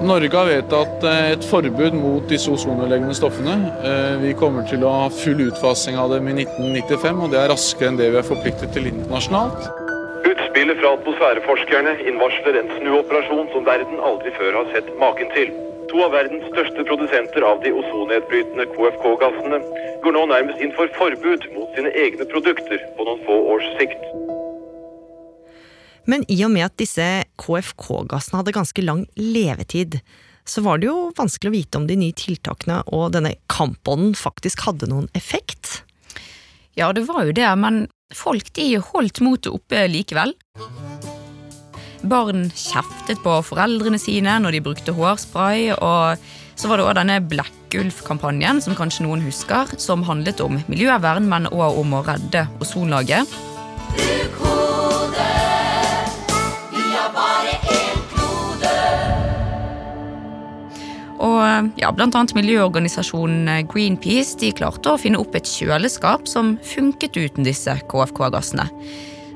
Norge 0.02 0.35
har 0.35 0.49
vedtatt 0.50 1.04
eh, 1.06 1.32
et 1.37 1.44
forbud 1.47 1.94
mot 1.94 2.25
disse 2.30 2.50
ozonødeleggende 2.50 3.14
stoffene. 3.14 3.54
Eh, 3.87 4.14
vi 4.25 4.32
kommer 4.38 4.66
til 4.66 4.82
å 4.82 4.90
ha 5.04 5.04
full 5.14 5.44
utfasing 5.47 5.99
av 6.00 6.11
dem 6.14 6.26
i 6.32 6.35
1995, 6.42 7.21
og 7.23 7.30
det 7.35 7.38
er 7.38 7.52
raskere 7.52 7.92
enn 7.92 8.00
det 8.00 8.09
vi 8.11 8.18
er 8.18 8.26
forpliktet 8.26 8.75
til 8.75 8.88
internasjonalt. 8.90 9.68
Utspillet 10.26 10.80
fra 10.80 10.94
atmosfæreforskerne 10.97 11.94
innvarsler 12.11 12.59
en 12.61 12.73
snuoperasjon 12.80 13.52
som 13.54 13.68
verden 13.68 14.02
aldri 14.11 14.35
før 14.40 14.59
har 14.61 14.73
sett 14.75 14.90
maken 15.02 15.30
til. 15.37 15.54
To 15.92 16.02
av 16.06 16.14
verdens 16.16 16.47
største 16.50 16.87
produsenter 16.88 17.47
av 17.47 17.62
de 17.62 17.71
ozonnedbrytende 17.76 18.66
KFK-gassene 18.75 19.62
går 20.02 20.18
nå 20.18 20.26
nærmest 20.30 20.62
inn 20.64 20.75
for 20.78 20.90
forbud 20.99 21.47
mot 21.54 21.78
sine 21.78 21.94
egne 22.06 22.26
produkter 22.32 22.82
på 22.97 23.06
noen 23.06 23.23
få 23.28 23.38
års 23.54 23.71
sikt. 23.78 24.06
Men 26.11 26.25
i 26.32 26.38
og 26.47 26.52
med 26.54 26.66
at 26.66 26.78
disse 26.80 27.06
KFK-gassene 27.40 28.40
hadde 28.40 28.54
ganske 28.56 28.85
lang 28.85 29.04
levetid, 29.18 30.00
så 30.44 30.62
var 30.64 30.80
det 30.82 30.88
jo 30.88 31.12
vanskelig 31.16 31.50
å 31.50 31.54
vite 31.54 31.78
om 31.78 31.87
de 31.87 31.97
nye 31.99 32.16
tiltakene 32.18 32.80
og 32.90 33.12
denne 33.14 33.37
kampånden 33.52 34.16
faktisk 34.18 34.64
hadde 34.66 34.90
noen 34.90 35.09
effekt. 35.18 35.82
Ja, 36.75 36.91
det 36.97 37.04
var 37.06 37.26
jo 37.28 37.34
det, 37.36 37.49
men 37.60 37.84
folk 38.17 38.50
de 38.56 38.75
holdt 38.82 39.23
motet 39.23 39.52
oppe 39.52 39.86
likevel. 39.93 40.34
Barn 42.02 42.49
kjeftet 42.50 43.21
på 43.23 43.36
foreldrene 43.47 44.00
sine 44.02 44.34
når 44.43 44.56
de 44.56 44.65
brukte 44.65 44.95
hårspray, 44.97 45.71
og 45.76 46.19
så 46.58 46.69
var 46.69 46.80
det 46.80 46.88
òg 46.88 46.97
denne 46.99 47.21
Blekkulf-kampanjen, 47.30 48.58
som 48.65 48.75
kanskje 48.78 49.06
noen 49.06 49.23
husker, 49.23 49.71
som 49.78 50.02
handlet 50.08 50.43
om 50.43 50.58
miljøvern, 50.67 51.30
men 51.30 51.47
òg 51.52 51.78
om 51.84 51.95
å 51.99 52.04
redde 52.08 52.49
ozonlaget. 52.62 53.30
Og 54.43 54.81
ja, 61.81 61.93
annet 61.95 62.35
miljøorganisasjonen 62.37 63.67
Greenpeace 63.71 64.39
de 64.41 64.53
klarte 64.57 64.95
å 64.95 65.01
finne 65.01 65.21
opp 65.21 65.37
et 65.39 65.49
kjøleskap 65.49 66.29
som 66.31 66.57
funket 66.67 67.17
uten 67.19 67.47
disse 67.47 67.75
KFK-gassene. 67.91 68.69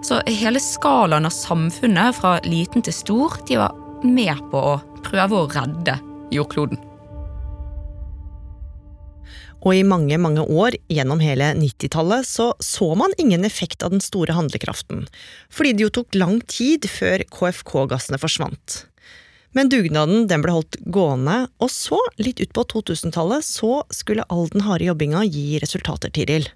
Så 0.07 0.21
hele 0.29 0.61
skalaen 0.63 1.27
av 1.27 1.35
samfunnet, 1.35 2.15
fra 2.19 2.37
liten 2.47 2.85
til 2.87 2.95
stor, 2.95 3.39
de 3.49 3.59
var 3.59 3.75
med 4.07 4.39
på 4.53 4.61
å 4.75 4.77
prøve 5.07 5.41
å 5.41 5.49
redde 5.51 5.97
jordkloden. 6.35 6.79
Og 9.67 9.73
i 9.75 9.87
mange, 9.87 10.15
mange 10.23 10.45
år, 10.47 10.77
gjennom 10.93 11.19
hele 11.25 11.49
90-tallet, 11.59 12.27
så 12.29 12.53
så 12.63 12.93
man 12.99 13.15
ingen 13.19 13.45
effekt 13.45 13.83
av 13.83 13.91
den 13.95 14.05
store 14.05 14.37
handlekraften, 14.37 15.07
fordi 15.51 15.73
det 15.75 15.89
jo 15.89 15.95
tok 15.99 16.15
lang 16.15 16.39
tid 16.47 16.87
før 16.91 17.25
KFK-gassene 17.35 18.21
forsvant. 18.23 18.85
Men 19.57 19.71
dugnaden 19.73 20.27
den 20.29 20.43
ble 20.45 20.53
holdt 20.53 20.77
gående, 20.93 21.47
og 21.65 21.73
så, 21.73 21.97
litt 22.21 22.43
ut 22.43 22.53
på 22.53 22.67
2000-tallet, 22.75 23.45
så 23.47 23.81
skulle 23.95 24.27
all 24.29 24.51
den 24.53 24.67
harde 24.67 24.85
jobbinga 24.85 25.25
gi 25.25 25.57
resultater, 25.63 26.13
Tiril. 26.13 26.51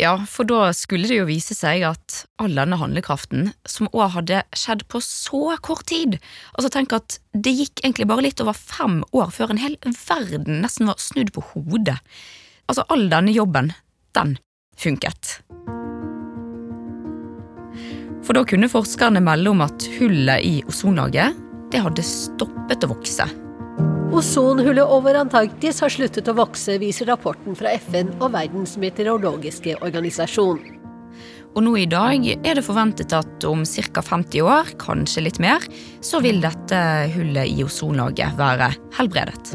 Ja, 0.00 0.16
for 0.26 0.48
da 0.48 0.70
skulle 0.74 1.06
det 1.06 1.18
jo 1.18 1.28
vise 1.28 1.54
seg 1.54 1.84
at 1.84 2.22
all 2.40 2.56
denne 2.56 2.78
handlekraften, 2.80 3.52
som 3.68 3.90
òg 3.92 4.16
hadde 4.16 4.40
skjedd 4.56 4.86
på 4.90 5.02
så 5.04 5.52
kort 5.60 5.84
tid 5.90 6.16
Altså 6.56 6.70
tenk 6.72 6.94
at 6.96 7.18
det 7.36 7.52
gikk 7.52 7.82
egentlig 7.82 8.08
bare 8.08 8.24
litt 8.24 8.40
over 8.40 8.56
fem 8.56 9.02
år 9.12 9.28
før 9.36 9.52
en 9.52 9.60
hel 9.60 9.76
verden 9.84 10.62
nesten 10.64 10.88
var 10.88 10.98
snudd 10.98 11.34
på 11.36 11.44
hodet. 11.52 11.98
Altså, 12.72 12.86
all 12.88 13.04
denne 13.12 13.36
jobben, 13.36 13.70
den 14.16 14.38
funket. 14.80 15.36
For 18.24 18.34
da 18.34 18.46
kunne 18.48 18.72
forskerne 18.72 19.20
melde 19.22 19.52
om 19.52 19.62
at 19.66 19.86
hullet 19.98 20.46
i 20.46 20.58
ozonlaget 20.70 21.36
det 21.72 21.80
hadde 21.82 22.04
stoppet 22.06 22.84
å 22.84 22.92
vokse. 22.92 23.26
Ozonhullet 24.12 24.84
over 24.92 25.16
Antarktis 25.16 25.80
har 25.80 25.92
sluttet 25.92 26.28
å 26.28 26.36
vokse, 26.36 26.76
viser 26.80 27.08
rapporten 27.08 27.56
fra 27.56 27.72
FN 27.80 28.12
og 28.18 28.34
Verdens 28.34 28.76
meteorologiske 28.80 29.78
organisasjon. 29.80 30.60
Og 31.52 31.64
nå 31.64 31.74
i 31.80 31.88
dag 31.88 32.24
er 32.32 32.56
det 32.56 32.64
forventet 32.64 33.12
at 33.16 33.44
om 33.48 33.64
ca. 33.64 34.04
50 34.04 34.44
år, 34.44 34.72
kanskje 34.80 35.24
litt 35.26 35.40
mer, 35.40 35.64
så 36.04 36.20
vil 36.24 36.40
dette 36.44 36.78
hullet 37.16 37.52
i 37.52 37.64
ozonlaget 37.64 38.36
være 38.38 38.72
helbredet. 38.98 39.52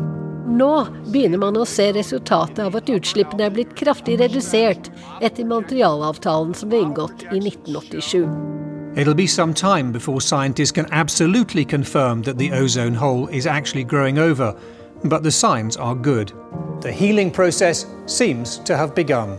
Nå 0.57 0.71
begynner 1.11 1.41
man 1.41 1.57
å 1.59 1.65
se 1.69 1.89
resultatet 1.93 2.63
av 2.65 2.77
at 2.79 2.89
utslippene 2.89 3.45
er 3.49 3.53
blitt 3.53 3.75
kraftig 3.77 4.17
redusert 4.21 4.89
etter 5.21 5.45
Montreal-avtalen 5.45 6.55
som 6.57 6.71
ble 6.71 6.85
inngått 6.85 7.27
i 7.29 7.41
1987. 7.43 8.66
It'll 8.97 9.13
be 9.13 9.27
some 9.27 9.53
time 9.53 9.91
before 9.91 10.21
scientists 10.21 10.71
can 10.71 10.87
absolutely 10.91 11.63
confirm 11.63 12.23
that 12.23 12.39
the 12.39 12.51
ozone 12.51 12.95
hole 12.95 13.27
is 13.27 13.45
actually 13.45 13.83
growing 13.83 14.17
over, 14.17 14.55
but 15.03 15.21
the 15.21 15.31
signs 15.31 15.77
are 15.77 15.93
good. 15.93 16.33
The 16.81 16.91
healing 16.91 17.29
process 17.29 17.85
seems 18.07 18.57
to 18.65 18.75
have 18.75 18.95
begun. 18.95 19.37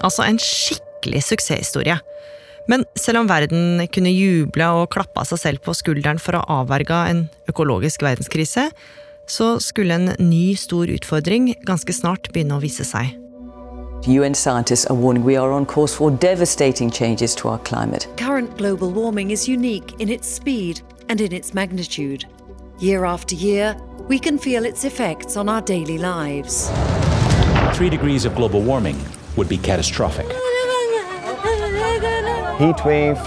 Altså 0.00 0.24
en 0.24 0.38
skikkelig 0.38 1.22
suksesshistorie. 1.22 1.98
Men 2.68 2.84
selv 2.96 3.18
om 3.18 3.28
verden 3.28 3.84
kunne 3.92 4.16
juble 4.16 4.72
og 4.80 4.88
klappe 4.96 5.24
seg 5.28 5.44
selv 5.44 5.60
på 5.60 5.76
skulderen 5.76 6.18
for 6.22 6.38
å 6.38 6.44
avverge 6.62 7.04
en 7.12 7.26
økologisk 7.52 8.00
verdenskrise, 8.08 8.70
så 9.28 9.58
skulle 9.60 10.00
en 10.00 10.14
ny 10.16 10.54
stor 10.56 10.88
utfordring 10.88 11.52
ganske 11.68 11.92
snart 11.92 12.32
begynne 12.32 12.56
å 12.56 12.64
vise 12.64 12.88
seg. 12.88 13.20
UN 14.04 14.32
scientists 14.32 14.86
are 14.86 14.96
warning 14.96 15.22
we 15.22 15.36
are 15.36 15.52
on 15.52 15.66
course 15.66 15.94
for 15.94 16.10
devastating 16.10 16.90
changes 16.90 17.34
to 17.34 17.48
our 17.48 17.58
climate. 17.58 18.08
Current 18.16 18.56
global 18.56 18.90
warming 18.90 19.30
is 19.30 19.46
unique 19.46 20.00
in 20.00 20.08
its 20.08 20.26
speed 20.26 20.80
and 21.10 21.20
in 21.20 21.32
its 21.34 21.52
magnitude. 21.52 22.24
Year 22.78 23.04
after 23.04 23.34
year, 23.34 23.76
we 24.08 24.18
can 24.18 24.38
feel 24.38 24.64
its 24.64 24.84
effects 24.84 25.36
on 25.36 25.50
our 25.50 25.60
daily 25.60 25.98
lives. 25.98 26.70
Three 27.76 27.90
degrees 27.90 28.24
of 28.24 28.34
global 28.34 28.62
warming 28.62 28.98
would 29.36 29.50
be 29.50 29.58
catastrophic. 29.58 30.26
Heat 32.58 32.82
waves, 32.86 33.20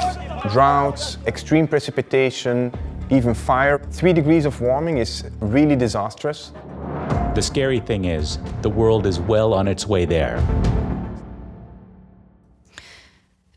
droughts, 0.51 1.19
extreme 1.27 1.67
precipitation, 1.67 2.73
even 3.11 3.35
fire. 3.35 3.77
Three 3.91 4.11
degrees 4.11 4.45
of 4.45 4.59
warming 4.59 4.97
is 4.97 5.23
really 5.39 5.75
disastrous. 5.75 6.51
The 7.35 7.41
scary 7.41 7.79
thing 7.79 8.05
is, 8.05 8.37
the 8.61 8.69
world 8.69 9.07
is 9.07 9.19
well 9.19 9.53
on 9.53 9.67
its 9.67 9.87
way 9.87 10.05
there. 10.05 10.39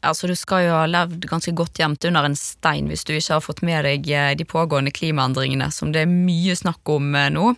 Altså, 0.01 0.27
Du 0.27 0.35
skal 0.35 0.65
jo 0.65 0.73
ha 0.73 0.87
levd 0.87 1.27
ganske 1.29 1.53
godt 1.53 1.77
gjemt 1.79 2.05
under 2.09 2.25
en 2.25 2.37
stein 2.39 2.89
hvis 2.89 3.05
du 3.05 3.13
ikke 3.17 3.37
har 3.37 3.45
fått 3.45 3.61
med 3.67 3.85
deg 3.85 4.09
eh, 4.09 4.33
de 4.39 4.47
pågående 4.49 4.95
klimaendringene, 4.95 5.69
som 5.75 5.93
det 5.93 6.07
er 6.07 6.13
mye 6.13 6.57
snakk 6.57 6.89
om 6.89 7.15
eh, 7.15 7.29
nå. 7.35 7.53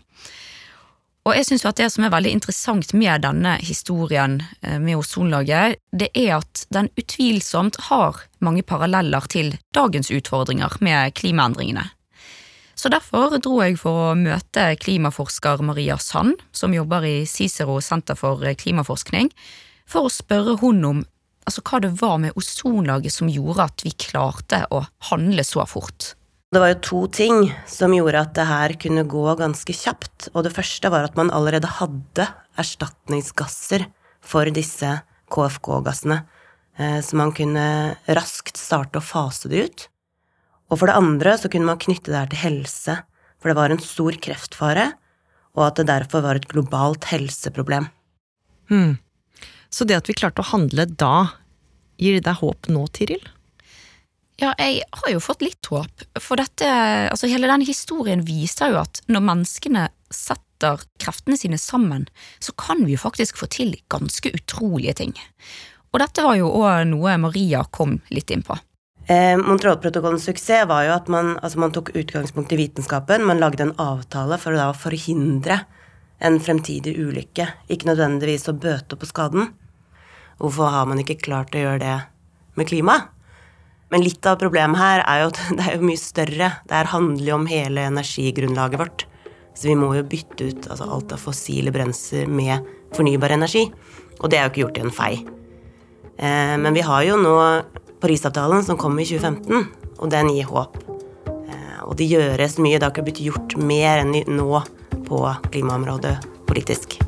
Og 1.29 1.37
jeg 1.37 1.45
synes 1.45 1.65
jo 1.65 1.69
at 1.69 1.77
Det 1.77 1.91
som 1.93 2.07
er 2.07 2.15
veldig 2.15 2.31
interessant 2.33 2.95
med 2.97 3.23
denne 3.23 3.59
historien 3.61 4.41
eh, 4.63 4.79
med 4.81 4.97
ozonlaget, 4.99 5.79
det 5.93 6.09
er 6.17 6.39
at 6.41 6.65
den 6.75 6.89
utvilsomt 6.99 7.79
har 7.93 8.25
mange 8.41 8.65
paralleller 8.65 9.29
til 9.29 9.55
dagens 9.77 10.11
utfordringer 10.11 10.81
med 10.81 11.15
klimaendringene. 11.15 11.85
Så 12.79 12.91
Derfor 12.95 13.33
dro 13.43 13.57
jeg 13.59 13.75
for 13.81 14.13
å 14.13 14.19
møte 14.19 14.69
klimaforsker 14.79 15.65
Maria 15.67 15.97
Sand, 15.99 16.37
som 16.55 16.75
jobber 16.77 17.03
i 17.09 17.17
Cicero 17.27 17.81
senter 17.83 18.15
for 18.19 18.45
klimaforskning, 18.61 19.33
for 19.89 20.07
å 20.07 20.13
spørre 20.13 20.55
hun 20.61 20.85
om 20.87 21.01
altså, 21.49 21.65
hva 21.67 21.81
det 21.83 21.91
var 21.99 22.21
med 22.23 22.39
ozonlaget 22.39 23.17
som 23.17 23.33
gjorde 23.33 23.67
at 23.67 23.83
vi 23.83 23.97
klarte 23.99 24.63
å 24.71 24.85
handle 25.11 25.43
så 25.47 25.67
fort. 25.67 26.13
Det 26.55 26.63
var 26.63 26.71
jo 26.71 26.79
to 26.87 27.03
ting 27.13 27.51
som 27.69 27.93
gjorde 27.93 28.23
at 28.23 28.37
det 28.39 28.47
her 28.49 28.77
kunne 28.81 29.05
gå 29.11 29.27
ganske 29.37 29.75
kjapt. 29.75 30.31
Og 30.33 30.47
det 30.47 30.55
første 30.55 30.89
var 30.95 31.05
at 31.05 31.19
man 31.19 31.35
allerede 31.35 31.69
hadde 31.81 32.29
erstatningsgasser 32.59 33.85
for 34.25 34.49
disse 34.55 34.95
KFK-gassene. 35.35 36.23
Eh, 36.79 37.01
så 37.05 37.19
man 37.21 37.35
kunne 37.37 37.67
raskt 38.07 38.57
starte 38.57 39.03
å 39.03 39.05
fase 39.05 39.51
det 39.51 39.67
ut. 39.67 39.89
Og 40.69 40.81
for 40.81 40.91
det 40.91 40.99
andre 41.01 41.35
så 41.41 41.51
kunne 41.53 41.69
man 41.69 41.81
knytte 41.81 42.13
det 42.13 42.19
her 42.19 42.33
til 42.33 42.43
helse, 42.43 42.97
for 43.39 43.51
det 43.51 43.59
var 43.59 43.73
en 43.73 43.83
stor 43.83 44.17
kreftfare, 44.21 44.91
og 45.57 45.65
at 45.69 45.81
det 45.81 45.89
derfor 45.91 46.25
var 46.25 46.39
et 46.39 46.49
globalt 46.51 47.09
helseproblem. 47.11 47.89
Hmm. 48.69 48.99
Så 49.73 49.87
det 49.89 49.99
at 49.99 50.09
vi 50.09 50.17
klarte 50.17 50.45
å 50.45 50.51
handle 50.51 50.87
da, 50.89 51.31
gir 52.01 52.19
det 52.19 52.27
deg 52.29 52.41
håp 52.41 52.69
nå, 52.73 52.85
Tiril? 52.95 53.25
Ja, 54.39 54.53
jeg 54.61 54.85
har 54.95 55.11
jo 55.11 55.23
fått 55.23 55.43
litt 55.43 55.67
håp. 55.67 56.05
For 56.23 56.39
dette, 56.39 56.69
altså 57.11 57.31
hele 57.31 57.51
den 57.51 57.65
historien 57.67 58.23
viser 58.27 58.71
jo 58.71 58.83
at 58.85 59.01
når 59.11 59.25
menneskene 59.33 59.89
setter 60.15 60.85
kreftene 61.03 61.39
sine 61.39 61.59
sammen, 61.59 62.07
så 62.39 62.55
kan 62.59 62.85
vi 62.87 62.95
jo 62.95 63.03
faktisk 63.03 63.41
få 63.41 63.49
til 63.51 63.75
ganske 63.91 64.31
utrolige 64.31 64.95
ting. 65.01 65.17
Og 65.91 66.03
dette 66.05 66.23
var 66.23 66.39
jo 66.39 66.53
òg 66.55 66.87
noe 66.93 67.17
Maria 67.19 67.65
kom 67.75 67.99
litt 68.15 68.31
inn 68.31 68.45
på. 68.47 68.55
Eh, 69.09 69.39
Montreal-protokollens 69.41 70.27
suksess 70.29 70.67
var 70.69 70.85
jo 70.85 70.93
at 70.93 71.07
man, 71.09 71.31
altså 71.41 71.63
man, 71.63 71.73
tok 71.73 71.95
utgangspunkt 71.97 72.53
i 72.53 72.59
vitenskapen. 72.61 73.25
Man 73.25 73.41
lagde 73.41 73.65
en 73.65 73.77
avtale 73.81 74.37
for 74.41 74.53
å 74.53 74.67
forhindre 74.77 75.63
en 76.21 76.37
fremtidig 76.43 76.93
ulykke, 76.99 77.47
ikke 77.73 77.89
nødvendigvis 77.89 78.51
å 78.51 78.57
bøte 78.59 78.99
på 79.01 79.09
skaden. 79.09 79.49
Hvorfor 80.43 80.75
har 80.75 80.91
man 80.91 81.01
ikke 81.01 81.23
klart 81.23 81.57
å 81.57 81.63
gjøre 81.63 81.81
det 81.81 81.97
med 82.61 82.69
klimaet? 82.69 83.09
Men 83.89 84.05
litt 84.05 84.27
av 84.29 84.37
problemet 84.43 84.77
her 84.77 85.01
er 85.09 85.23
jo 85.23 85.31
at 85.33 85.41
det 85.57 85.71
er 85.73 85.89
mye 85.89 86.05
større. 86.05 86.53
Det 86.69 86.85
handler 86.93 87.31
jo 87.31 87.39
om 87.39 87.49
hele 87.49 87.89
energigrunnlaget 87.89 88.83
vårt. 88.85 89.09
Så 89.57 89.71
vi 89.71 89.79
må 89.79 89.89
jo 89.97 90.05
bytte 90.07 90.53
ut 90.53 90.69
altså 90.69 90.85
alt 90.85 91.17
av 91.17 91.25
fossile 91.25 91.73
brensler 91.73 92.29
med 92.29 92.69
fornybar 92.93 93.33
energi. 93.41 93.65
Og 94.21 94.29
det 94.29 94.37
er 94.37 94.45
jo 94.45 94.53
ikke 94.53 94.67
gjort 94.67 94.79
i 94.79 94.85
en 94.85 94.97
fei. 95.01 95.13
Eh, 96.21 96.57
men 96.61 96.77
vi 96.77 96.85
har 96.85 97.09
jo 97.09 97.17
nå 97.25 97.39
Parisavtalen 98.01 98.63
som 98.65 98.79
kom 98.79 98.99
i 98.99 99.07
2015, 99.07 99.67
og 99.99 100.11
den 100.13 100.31
gir 100.31 100.47
håp. 100.47 100.77
Eh, 101.27 101.81
og 101.83 101.97
det 101.99 102.07
gjøres 102.07 102.59
mye. 102.63 102.79
Det 102.79 102.87
har 102.87 102.95
ikke 102.95 103.07
blitt 103.11 103.25
gjort 103.27 103.57
mer 103.59 104.05
enn 104.05 104.15
nå 104.37 104.63
på 105.09 105.23
klimaområdet 105.51 106.15
politisk. 106.47 107.01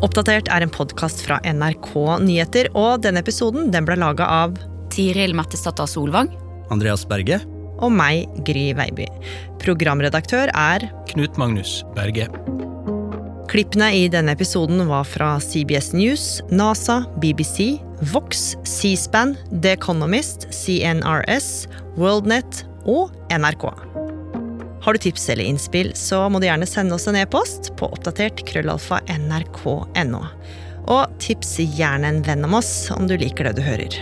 Oppdatert 0.00 0.48
er 0.50 0.64
en 0.64 0.72
podkast 0.72 1.22
fra 1.24 1.38
NRK 1.44 1.92
Nyheter, 2.24 2.68
og 2.74 3.04
denne 3.04 3.22
episoden 3.24 3.70
den 3.72 3.88
ble 3.88 3.96
laga 4.00 4.26
av 4.42 4.58
Tiril 4.92 5.36
Mettesdatter 5.38 5.88
Solvang. 5.88 6.32
Andreas 6.74 7.06
Berge. 7.08 7.40
Og 7.80 7.92
meg, 7.92 8.28
Gry 8.46 8.70
Veiby. 8.76 9.08
Programredaktør 9.60 10.52
er 10.56 10.88
Knut 11.10 11.40
Magnus 11.40 11.80
Berge. 11.96 12.28
Klippene 13.50 13.88
i 13.98 14.04
denne 14.06 14.36
episoden 14.36 14.84
var 14.86 15.08
fra 15.10 15.32
CBS 15.42 15.90
News, 15.96 16.26
NASA, 16.54 17.00
BBC, 17.18 17.80
Vox, 18.12 18.54
C-SPAN, 18.64 19.34
The 19.50 19.72
Economist, 19.74 20.46
CNRS, 20.54 21.66
WorldNet 21.98 22.62
og 22.86 23.10
NRK. 23.34 23.66
Har 24.80 24.92
du 24.92 24.98
tips 25.02 25.28
eller 25.28 25.44
innspill, 25.44 25.90
så 25.98 26.22
må 26.30 26.38
du 26.38 26.46
gjerne 26.46 26.68
sende 26.68 26.94
oss 26.94 27.08
en 27.10 27.18
e-post 27.18 27.72
på 27.76 27.90
oppdatert 27.90 28.46
krøllalfa 28.48 29.02
nrk.no. 29.18 30.22
Og 30.90 31.20
tips 31.20 31.58
gjerne 31.76 32.14
en 32.14 32.22
venn 32.24 32.46
om 32.46 32.56
oss 32.62 32.72
om 32.94 33.10
du 33.10 33.18
liker 33.20 33.50
det 33.50 33.58
du 33.58 33.66
hører. 33.66 33.98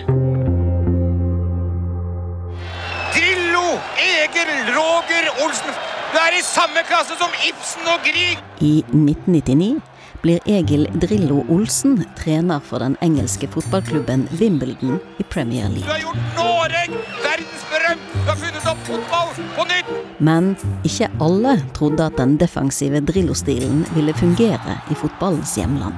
Roger 4.79 5.27
Olsen! 5.43 5.75
Du 6.13 6.17
er 6.23 6.37
i 6.39 6.43
samme 6.45 6.85
klasse 6.87 7.17
som 7.19 7.33
Ibsen 7.49 7.89
og 7.91 8.05
Grieg! 8.07 8.39
I 8.63 8.85
1999 8.87 9.81
blir 10.23 10.45
Egil 10.51 10.87
Drillo 11.03 11.41
Olsen 11.51 11.97
trener 12.19 12.63
for 12.63 12.83
den 12.85 12.95
engelske 13.03 13.49
fotballklubben 13.51 14.29
Wimbledon 14.39 15.01
i 15.19 15.27
Premier 15.35 15.67
League. 15.73 15.83
Du 15.83 15.91
har 15.91 16.05
gjort 16.05 16.31
Noreg 16.39 16.95
verdensberømt! 17.25 18.07
Du 18.15 18.31
har 18.31 18.41
funnet 18.45 18.71
opp 18.71 18.87
fotball 18.87 19.35
på 19.59 19.69
nytt! 19.73 19.93
Men 20.31 20.55
ikke 20.87 21.11
alle 21.27 21.59
trodde 21.75 22.07
at 22.07 22.19
den 22.23 22.39
defensive 22.39 23.03
Drillo-stilen 23.11 23.85
ville 23.99 24.15
fungere 24.15 24.81
i 24.95 24.99
fotballens 25.03 25.59
hjemland. 25.59 25.97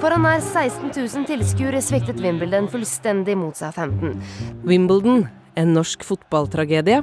Foran 0.00 0.22
nær 0.28 0.38
16 0.38 0.92
000 0.94 1.30
tilskuere 1.32 1.82
svektet 1.82 2.22
Wimbledon 2.22 2.70
fullstendig 2.70 3.34
mot 3.42 3.58
seg 3.58 3.74
15. 3.74 4.20
Wimbledon, 4.70 5.26
en 5.58 5.74
norsk 5.74 6.06
fotballtragedie, 6.06 7.02